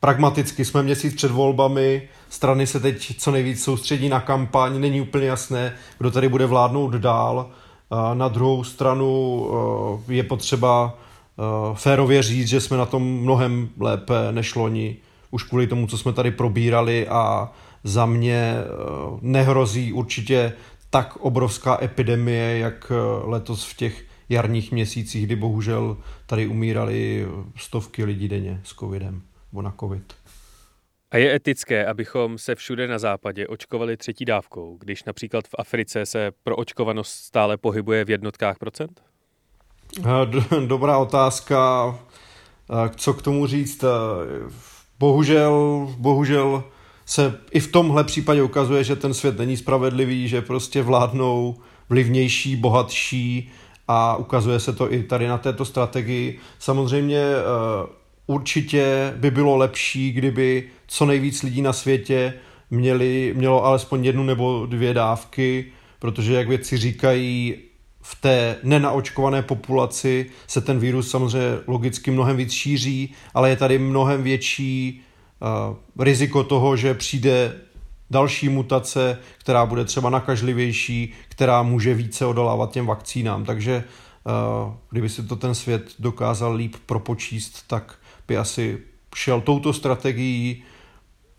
pragmaticky 0.00 0.64
jsme 0.64 0.82
měsíc 0.82 1.14
před 1.14 1.30
volbami, 1.30 2.08
strany 2.28 2.66
se 2.66 2.80
teď 2.80 3.16
co 3.18 3.30
nejvíc 3.30 3.64
soustředí 3.64 4.08
na 4.08 4.20
kampaň, 4.20 4.80
není 4.80 5.00
úplně 5.00 5.26
jasné, 5.26 5.76
kdo 5.98 6.10
tady 6.10 6.28
bude 6.28 6.46
vládnout 6.46 6.94
dál. 6.94 7.50
Na 8.14 8.28
druhou 8.28 8.64
stranu 8.64 9.46
eh, 10.08 10.14
je 10.14 10.22
potřeba 10.22 10.94
eh, 10.94 11.42
férově 11.74 12.22
říct, 12.22 12.48
že 12.48 12.60
jsme 12.60 12.76
na 12.76 12.86
tom 12.86 13.02
mnohem 13.02 13.68
lépe 13.80 14.14
než 14.30 14.54
loni, 14.54 14.96
už 15.30 15.42
kvůli 15.42 15.66
tomu, 15.66 15.86
co 15.86 15.98
jsme 15.98 16.12
tady 16.12 16.30
probírali 16.30 17.08
a 17.08 17.52
za 17.84 18.06
mě 18.06 18.54
eh, 18.56 18.66
nehrozí 19.20 19.92
určitě 19.92 20.52
tak 20.90 21.16
obrovská 21.16 21.78
epidemie, 21.82 22.58
jak 22.58 22.92
letos 23.24 23.70
v 23.70 23.76
těch 23.76 24.04
jarních 24.28 24.72
měsících, 24.72 25.26
kdy 25.26 25.36
bohužel 25.36 25.96
tady 26.26 26.46
umírali 26.46 27.26
stovky 27.56 28.04
lidí 28.04 28.28
denně 28.28 28.60
s 28.64 28.74
covidem 28.74 29.22
nebo 29.52 29.62
na 29.62 29.74
covid. 29.80 30.14
A 31.10 31.16
je 31.16 31.34
etické, 31.34 31.86
abychom 31.86 32.38
se 32.38 32.54
všude 32.54 32.88
na 32.88 32.98
západě 32.98 33.46
očkovali 33.46 33.96
třetí 33.96 34.24
dávkou, 34.24 34.76
když 34.80 35.04
například 35.04 35.48
v 35.48 35.54
Africe 35.58 36.06
se 36.06 36.30
proočkovanost 36.42 37.10
stále 37.10 37.56
pohybuje 37.56 38.04
v 38.04 38.10
jednotkách 38.10 38.58
procent? 38.58 39.02
Dobrá 40.66 40.98
otázka. 40.98 41.98
Co 42.96 43.14
k 43.14 43.22
tomu 43.22 43.46
říct? 43.46 43.84
Bohužel, 45.00 45.88
bohužel 45.98 46.64
se 47.06 47.38
i 47.52 47.60
v 47.60 47.72
tomhle 47.72 48.04
případě 48.04 48.42
ukazuje, 48.42 48.84
že 48.84 48.96
ten 48.96 49.14
svět 49.14 49.38
není 49.38 49.56
spravedlivý, 49.56 50.28
že 50.28 50.42
prostě 50.42 50.82
vládnou 50.82 51.56
vlivnější, 51.88 52.56
bohatší 52.56 53.50
a 53.88 54.16
ukazuje 54.16 54.60
se 54.60 54.72
to 54.72 54.92
i 54.92 55.02
tady 55.02 55.28
na 55.28 55.38
této 55.38 55.64
strategii. 55.64 56.38
Samozřejmě 56.58 57.18
eh, 57.18 57.42
určitě 58.26 59.14
by 59.16 59.30
bylo 59.30 59.56
lepší, 59.56 60.12
kdyby 60.12 60.68
co 60.86 61.06
nejvíc 61.06 61.42
lidí 61.42 61.62
na 61.62 61.72
světě 61.72 62.34
měli, 62.70 63.32
mělo 63.36 63.64
alespoň 63.64 64.04
jednu 64.04 64.22
nebo 64.22 64.66
dvě 64.66 64.94
dávky, 64.94 65.66
protože 65.98 66.34
jak 66.34 66.48
vědci 66.48 66.76
říkají, 66.76 67.56
v 68.02 68.20
té 68.20 68.56
nenaočkované 68.62 69.42
populaci 69.42 70.30
se 70.46 70.60
ten 70.60 70.78
virus 70.78 71.10
samozřejmě 71.10 71.58
logicky 71.66 72.10
mnohem 72.10 72.36
víc 72.36 72.52
šíří, 72.52 73.14
ale 73.34 73.50
je 73.50 73.56
tady 73.56 73.78
mnohem 73.78 74.22
větší 74.22 75.02
uh, 75.40 76.04
riziko 76.04 76.44
toho, 76.44 76.76
že 76.76 76.94
přijde 76.94 77.54
další 78.10 78.48
mutace, 78.48 79.18
která 79.38 79.66
bude 79.66 79.84
třeba 79.84 80.10
nakažlivější, 80.10 81.12
která 81.28 81.62
může 81.62 81.94
více 81.94 82.26
odolávat 82.26 82.72
těm 82.72 82.86
vakcínám. 82.86 83.44
Takže 83.44 83.84
uh, 84.24 84.74
kdyby 84.90 85.08
si 85.08 85.22
to 85.22 85.36
ten 85.36 85.54
svět 85.54 85.90
dokázal 85.98 86.54
líp 86.54 86.76
propočíst, 86.86 87.64
tak 87.66 87.94
by 88.28 88.36
asi 88.36 88.78
šel 89.14 89.40
touto 89.40 89.72
strategií, 89.72 90.62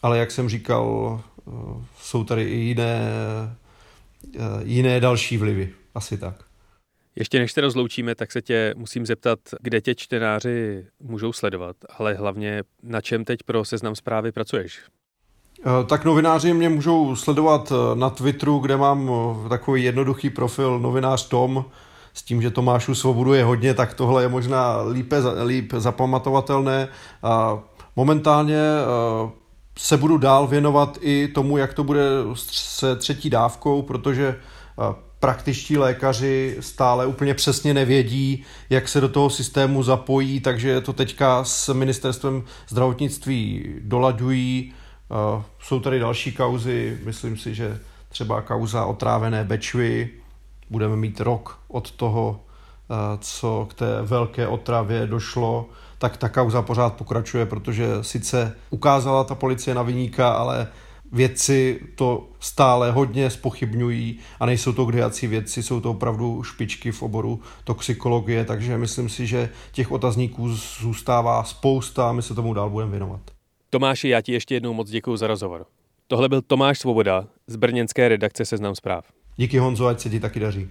ale 0.04 0.18
jak 0.18 0.32
jsem 0.32 0.50
říkal, 0.50 0.86
uh, 1.46 1.82
jsou 2.02 2.24
tady 2.24 2.44
i 2.44 2.58
jiné, 2.58 3.02
jiné 4.64 5.00
další 5.00 5.38
vlivy. 5.38 5.70
Asi 5.96 6.18
tak. 6.18 6.51
Ještě 7.16 7.40
než 7.40 7.52
se 7.52 7.62
rozloučíme, 7.62 8.16
tak 8.16 8.32
se 8.32 8.42
tě 8.42 8.74
musím 8.78 9.06
zeptat, 9.06 9.40
kde 9.62 9.82
tě 9.82 9.96
čtenáři 9.96 10.86
můžou 11.00 11.34
sledovat, 11.34 11.76
ale 11.98 12.14
hlavně 12.14 12.64
na 12.84 13.02
čem 13.02 13.26
teď 13.26 13.44
pro 13.44 13.66
seznam 13.66 13.96
zprávy 13.96 14.32
pracuješ? 14.32 14.80
Eh, 15.60 15.86
tak 15.86 16.06
novináři 16.06 16.54
mě 16.54 16.70
můžou 16.70 17.16
sledovat 17.16 17.72
eh, 17.72 17.96
na 17.96 18.10
Twitteru, 18.10 18.60
kde 18.60 18.78
mám 18.78 19.12
eh, 19.46 19.50
takový 19.50 19.84
jednoduchý 19.84 20.30
profil 20.30 20.80
novinář 20.80 21.28
Tom, 21.28 21.66
s 22.14 22.24
tím, 22.24 22.42
že 22.42 22.52
Tomášu 22.52 22.96
Svobodu 22.96 23.34
je 23.34 23.44
hodně, 23.44 23.74
tak 23.74 23.94
tohle 23.94 24.24
je 24.24 24.28
možná 24.28 24.82
lípe, 24.82 25.16
líp 25.46 25.74
zapamatovatelné. 25.78 26.88
A 27.24 27.60
momentálně 27.96 28.60
se 29.78 29.98
budu 29.98 30.18
dál 30.18 30.48
věnovat 30.48 30.98
i 31.02 31.28
tomu, 31.28 31.58
jak 31.58 31.74
to 31.74 31.84
bude 31.84 32.02
se 32.36 32.96
třetí 32.96 33.30
dávkou, 33.30 33.82
protože 33.82 34.40
praktičtí 35.22 35.78
lékaři 35.78 36.58
stále 36.60 37.06
úplně 37.06 37.34
přesně 37.34 37.74
nevědí, 37.74 38.44
jak 38.70 38.88
se 38.88 39.02
do 39.02 39.10
toho 39.10 39.30
systému 39.30 39.84
zapojí, 39.84 40.40
takže 40.40 40.82
to 40.82 40.94
teďka 40.94 41.44
s 41.44 41.74
ministerstvem 41.74 42.44
zdravotnictví 42.68 43.66
dolaďují. 43.82 44.74
Jsou 45.60 45.80
tady 45.80 46.00
další 46.00 46.32
kauzy, 46.32 46.98
myslím 47.06 47.38
si, 47.38 47.56
že 47.56 47.80
třeba 48.10 48.42
kauza 48.42 48.86
otrávené 48.86 49.44
Bečvy, 49.44 50.10
budeme 50.70 50.96
mít 50.96 51.20
rok 51.22 51.60
od 51.68 51.92
toho, 51.92 52.40
co 53.20 53.68
k 53.70 53.74
té 53.74 54.02
velké 54.02 54.48
otravě 54.48 55.08
došlo, 55.08 55.70
tak 55.98 56.18
ta 56.18 56.30
kauza 56.30 56.62
pořád 56.62 56.94
pokračuje, 56.94 57.46
protože 57.46 57.88
sice 58.02 58.56
ukázala 58.70 59.24
ta 59.24 59.36
policie 59.36 59.76
na 59.76 59.82
vyníka, 59.82 60.30
ale 60.30 60.68
vědci 61.12 61.80
to 61.96 62.28
stále 62.40 62.92
hodně 62.92 63.30
spochybňují 63.30 64.20
a 64.40 64.46
nejsou 64.46 64.74
to 64.74 64.86
kdejací 64.86 65.28
vědci, 65.28 65.64
jsou 65.64 65.82
to 65.82 65.92
opravdu 65.92 66.44
špičky 66.44 66.92
v 66.92 67.02
oboru 67.04 67.40
toxikologie, 67.64 68.46
takže 68.46 68.78
myslím 68.78 69.10
si, 69.10 69.28
že 69.28 69.50
těch 69.72 69.92
otazníků 69.92 70.50
zůstává 70.80 71.44
spousta 71.44 72.10
a 72.10 72.14
my 72.14 72.22
se 72.22 72.36
tomu 72.36 72.54
dál 72.54 72.70
budeme 72.70 72.92
věnovat. 72.92 73.22
Tomáši, 73.70 74.10
já 74.10 74.22
ti 74.22 74.34
ještě 74.34 74.56
jednou 74.56 74.74
moc 74.74 74.90
děkuji 74.90 75.18
za 75.18 75.28
rozhovor. 75.28 75.66
Tohle 76.08 76.30
byl 76.30 76.42
Tomáš 76.42 76.80
Svoboda 76.80 77.28
z 77.48 77.56
brněnské 77.56 78.10
redakce 78.10 78.46
Seznam 78.46 78.76
zpráv. 78.76 79.06
Díky 79.36 79.58
Honzo, 79.58 79.88
ať 79.88 80.00
se 80.00 80.10
ti 80.10 80.20
taky 80.20 80.40
daří. 80.40 80.70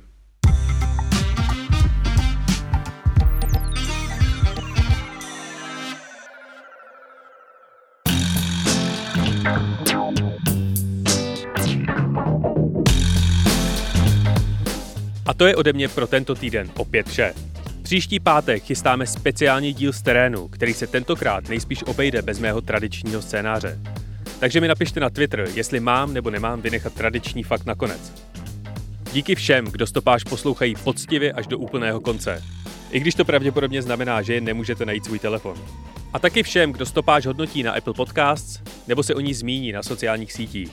To 15.41 15.47
je 15.47 15.57
ode 15.57 15.73
mě 15.73 15.89
pro 15.89 16.07
tento 16.07 16.35
týden 16.35 16.71
opět 16.77 17.09
vše. 17.09 17.35
Příští 17.83 18.21
pátek 18.21 18.63
chystáme 18.63 19.07
speciální 19.07 19.73
díl 19.73 19.93
z 19.93 20.03
terénu, 20.03 20.49
který 20.49 20.75
se 20.75 20.87
tentokrát 20.87 21.49
nejspíš 21.49 21.83
obejde 21.83 22.23
bez 22.23 22.39
mého 22.39 22.61
tradičního 22.61 23.23
scénáře. 23.23 23.79
Takže 24.41 24.61
mi 24.61 24.69
napište 24.69 25.01
na 25.01 25.11
Twitter, 25.11 25.49
jestli 25.55 25.81
mám 25.81 26.15
nebo 26.15 26.31
nemám 26.31 26.61
vynechat 26.61 26.95
tradiční 26.95 27.43
fakt 27.43 27.67
nakonec. 27.67 28.13
Díky 29.13 29.35
všem, 29.35 29.65
kdo 29.65 29.87
stopáž 29.87 30.25
poslouchají 30.25 30.75
poctivě 30.85 31.33
až 31.33 31.47
do 31.47 31.59
úplného 31.59 32.01
konce. 32.01 32.43
I 32.91 33.01
když 33.01 33.15
to 33.15 33.25
pravděpodobně 33.25 33.83
znamená, 33.83 34.23
že 34.23 34.35
jen 34.35 34.45
nemůžete 34.45 34.87
najít 34.87 35.05
svůj 35.05 35.19
telefon. 35.19 35.57
A 36.13 36.19
taky 36.19 36.43
všem, 36.43 36.73
kdo 36.73 36.87
stopáž 36.87 37.27
hodnotí 37.27 37.63
na 37.63 37.73
Apple 37.73 37.95
Podcasts 37.95 38.61
nebo 38.89 39.03
se 39.03 39.15
o 39.15 39.21
ní 39.21 39.35
zmíní 39.35 39.73
na 39.73 39.83
sociálních 39.83 40.33
sítích. 40.33 40.71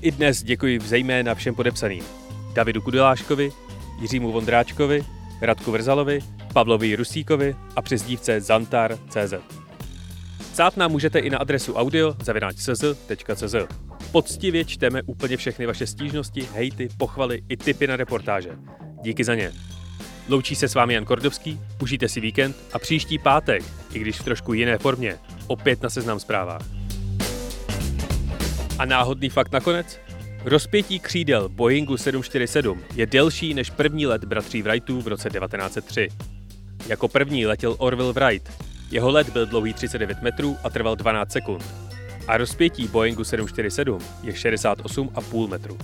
I 0.00 0.10
dnes 0.10 0.42
děkuji 0.42 0.80
zejména 0.80 1.34
všem 1.34 1.54
podepsaným. 1.54 2.04
Davidu 2.54 2.82
Kudeláškovi, 2.82 3.52
Jiřímu 4.04 4.32
Vondráčkovi, 4.32 5.04
Radku 5.40 5.72
Vrzalovi, 5.72 6.20
Pavlovi 6.52 6.96
Rusíkovi 6.96 7.56
a 7.76 7.82
přezdívce 7.82 8.40
Zantar.cz. 8.40 9.34
Psát 10.52 10.76
nám 10.76 10.90
můžete 10.90 11.18
i 11.18 11.30
na 11.30 11.38
adresu 11.38 11.74
audio.cz.cz. 11.74 13.54
Poctivě 14.12 14.64
čteme 14.64 15.02
úplně 15.02 15.36
všechny 15.36 15.66
vaše 15.66 15.86
stížnosti, 15.86 16.48
hejty, 16.54 16.88
pochvaly 16.96 17.42
i 17.48 17.56
tipy 17.56 17.86
na 17.86 17.96
reportáže. 17.96 18.50
Díky 19.02 19.24
za 19.24 19.34
ně. 19.34 19.52
Loučí 20.28 20.54
se 20.54 20.68
s 20.68 20.74
vámi 20.74 20.94
Jan 20.94 21.04
Kordovský, 21.04 21.60
užijte 21.82 22.08
si 22.08 22.20
víkend 22.20 22.56
a 22.72 22.78
příští 22.78 23.18
pátek, 23.18 23.62
i 23.92 23.98
když 23.98 24.20
v 24.20 24.24
trošku 24.24 24.52
jiné 24.52 24.78
formě, 24.78 25.18
opět 25.46 25.82
na 25.82 25.90
seznam 25.90 26.20
zprávách. 26.20 26.62
A 28.78 28.84
náhodný 28.84 29.28
fakt 29.28 29.52
nakonec? 29.52 30.00
Rozpětí 30.46 31.00
křídel 31.00 31.48
Boeingu 31.48 31.96
747 31.96 32.80
je 32.94 33.06
delší 33.06 33.54
než 33.54 33.70
první 33.70 34.06
let 34.06 34.24
bratří 34.24 34.62
Wrightů 34.62 35.00
v 35.00 35.08
roce 35.08 35.30
1903. 35.30 36.08
Jako 36.88 37.08
první 37.08 37.46
letěl 37.46 37.76
Orville 37.78 38.12
Wright. 38.12 38.52
Jeho 38.90 39.10
let 39.10 39.30
byl 39.30 39.46
dlouhý 39.46 39.74
39 39.74 40.22
metrů 40.22 40.56
a 40.64 40.70
trval 40.70 40.96
12 40.96 41.32
sekund. 41.32 41.64
A 42.28 42.36
rozpětí 42.36 42.88
Boeingu 42.88 43.24
747 43.24 43.98
je 44.22 44.32
68,5 44.32 45.48
metrů. 45.48 45.78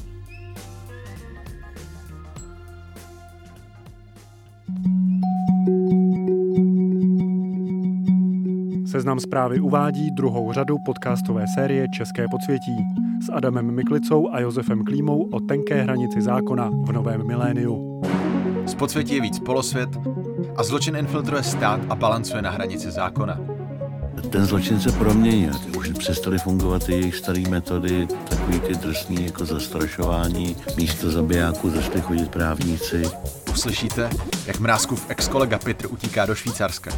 Seznam 8.87 9.20
zprávy 9.20 9.61
uvádí 9.61 10.11
druhou 10.11 10.53
řadu 10.53 10.77
podcastové 10.87 11.44
série 11.55 11.87
České 11.88 12.29
podsvětí 12.31 12.77
s 13.22 13.33
Adamem 13.33 13.70
Miklicou 13.70 14.28
a 14.33 14.40
Josefem 14.40 14.85
Klímou 14.85 15.28
o 15.33 15.40
tenké 15.40 15.83
hranici 15.83 16.22
zákona 16.22 16.70
v 16.70 16.92
novém 16.92 17.26
miléniu. 17.26 18.02
Z 18.66 18.74
podsvětí 18.74 19.14
je 19.14 19.20
víc 19.20 19.38
polosvět 19.38 19.88
a 20.56 20.62
zločin 20.62 20.96
infiltruje 20.96 21.42
stát 21.42 21.80
a 21.88 21.94
balancuje 21.94 22.42
na 22.42 22.50
hranici 22.50 22.90
zákona. 22.90 23.40
Ten 24.30 24.44
zločin 24.44 24.80
se 24.80 24.92
proměnil. 24.92 25.52
Už 25.78 25.88
přestaly 25.88 26.38
fungovat 26.38 26.87
ty 26.87 26.92
jejich 26.92 27.16
staré 27.16 27.42
metody, 27.48 28.09
takový 28.28 28.61
ty 28.61 28.74
drsný 28.74 29.24
jako 29.24 29.44
zastrašování. 29.44 30.56
Místo 30.76 31.11
zabijáků 31.11 31.70
začali 31.70 32.00
chodit 32.00 32.30
právníci. 32.30 33.02
Uslyšíte, 33.52 34.10
jak 34.46 34.60
Mrázkův 34.60 35.06
ex-kolega 35.08 35.58
Petr 35.58 35.86
utíká 35.90 36.26
do 36.26 36.34
Švýcarska, 36.34 36.90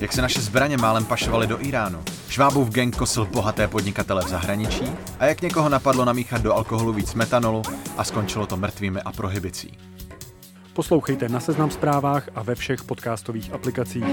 jak 0.00 0.12
se 0.12 0.22
naše 0.22 0.40
zbraně 0.40 0.76
málem 0.76 1.04
pašovaly 1.04 1.46
do 1.46 1.64
Iránu, 1.64 1.98
Švábův 2.28 2.70
gang 2.70 2.96
kosil 2.96 3.26
bohaté 3.26 3.68
podnikatele 3.68 4.24
v 4.24 4.28
zahraničí 4.28 4.84
a 5.18 5.26
jak 5.26 5.40
někoho 5.42 5.68
napadlo 5.68 6.04
namíchat 6.04 6.42
do 6.42 6.54
alkoholu 6.54 6.92
víc 6.92 7.14
metanolu 7.14 7.62
a 7.96 8.04
skončilo 8.04 8.46
to 8.46 8.56
mrtvými 8.56 9.02
a 9.02 9.12
prohibicí. 9.12 9.78
Poslouchejte 10.72 11.28
na 11.28 11.40
Seznam 11.40 11.70
zprávách 11.70 12.28
a 12.34 12.42
ve 12.42 12.54
všech 12.54 12.84
podcastových 12.84 13.52
aplikacích. 13.52 14.04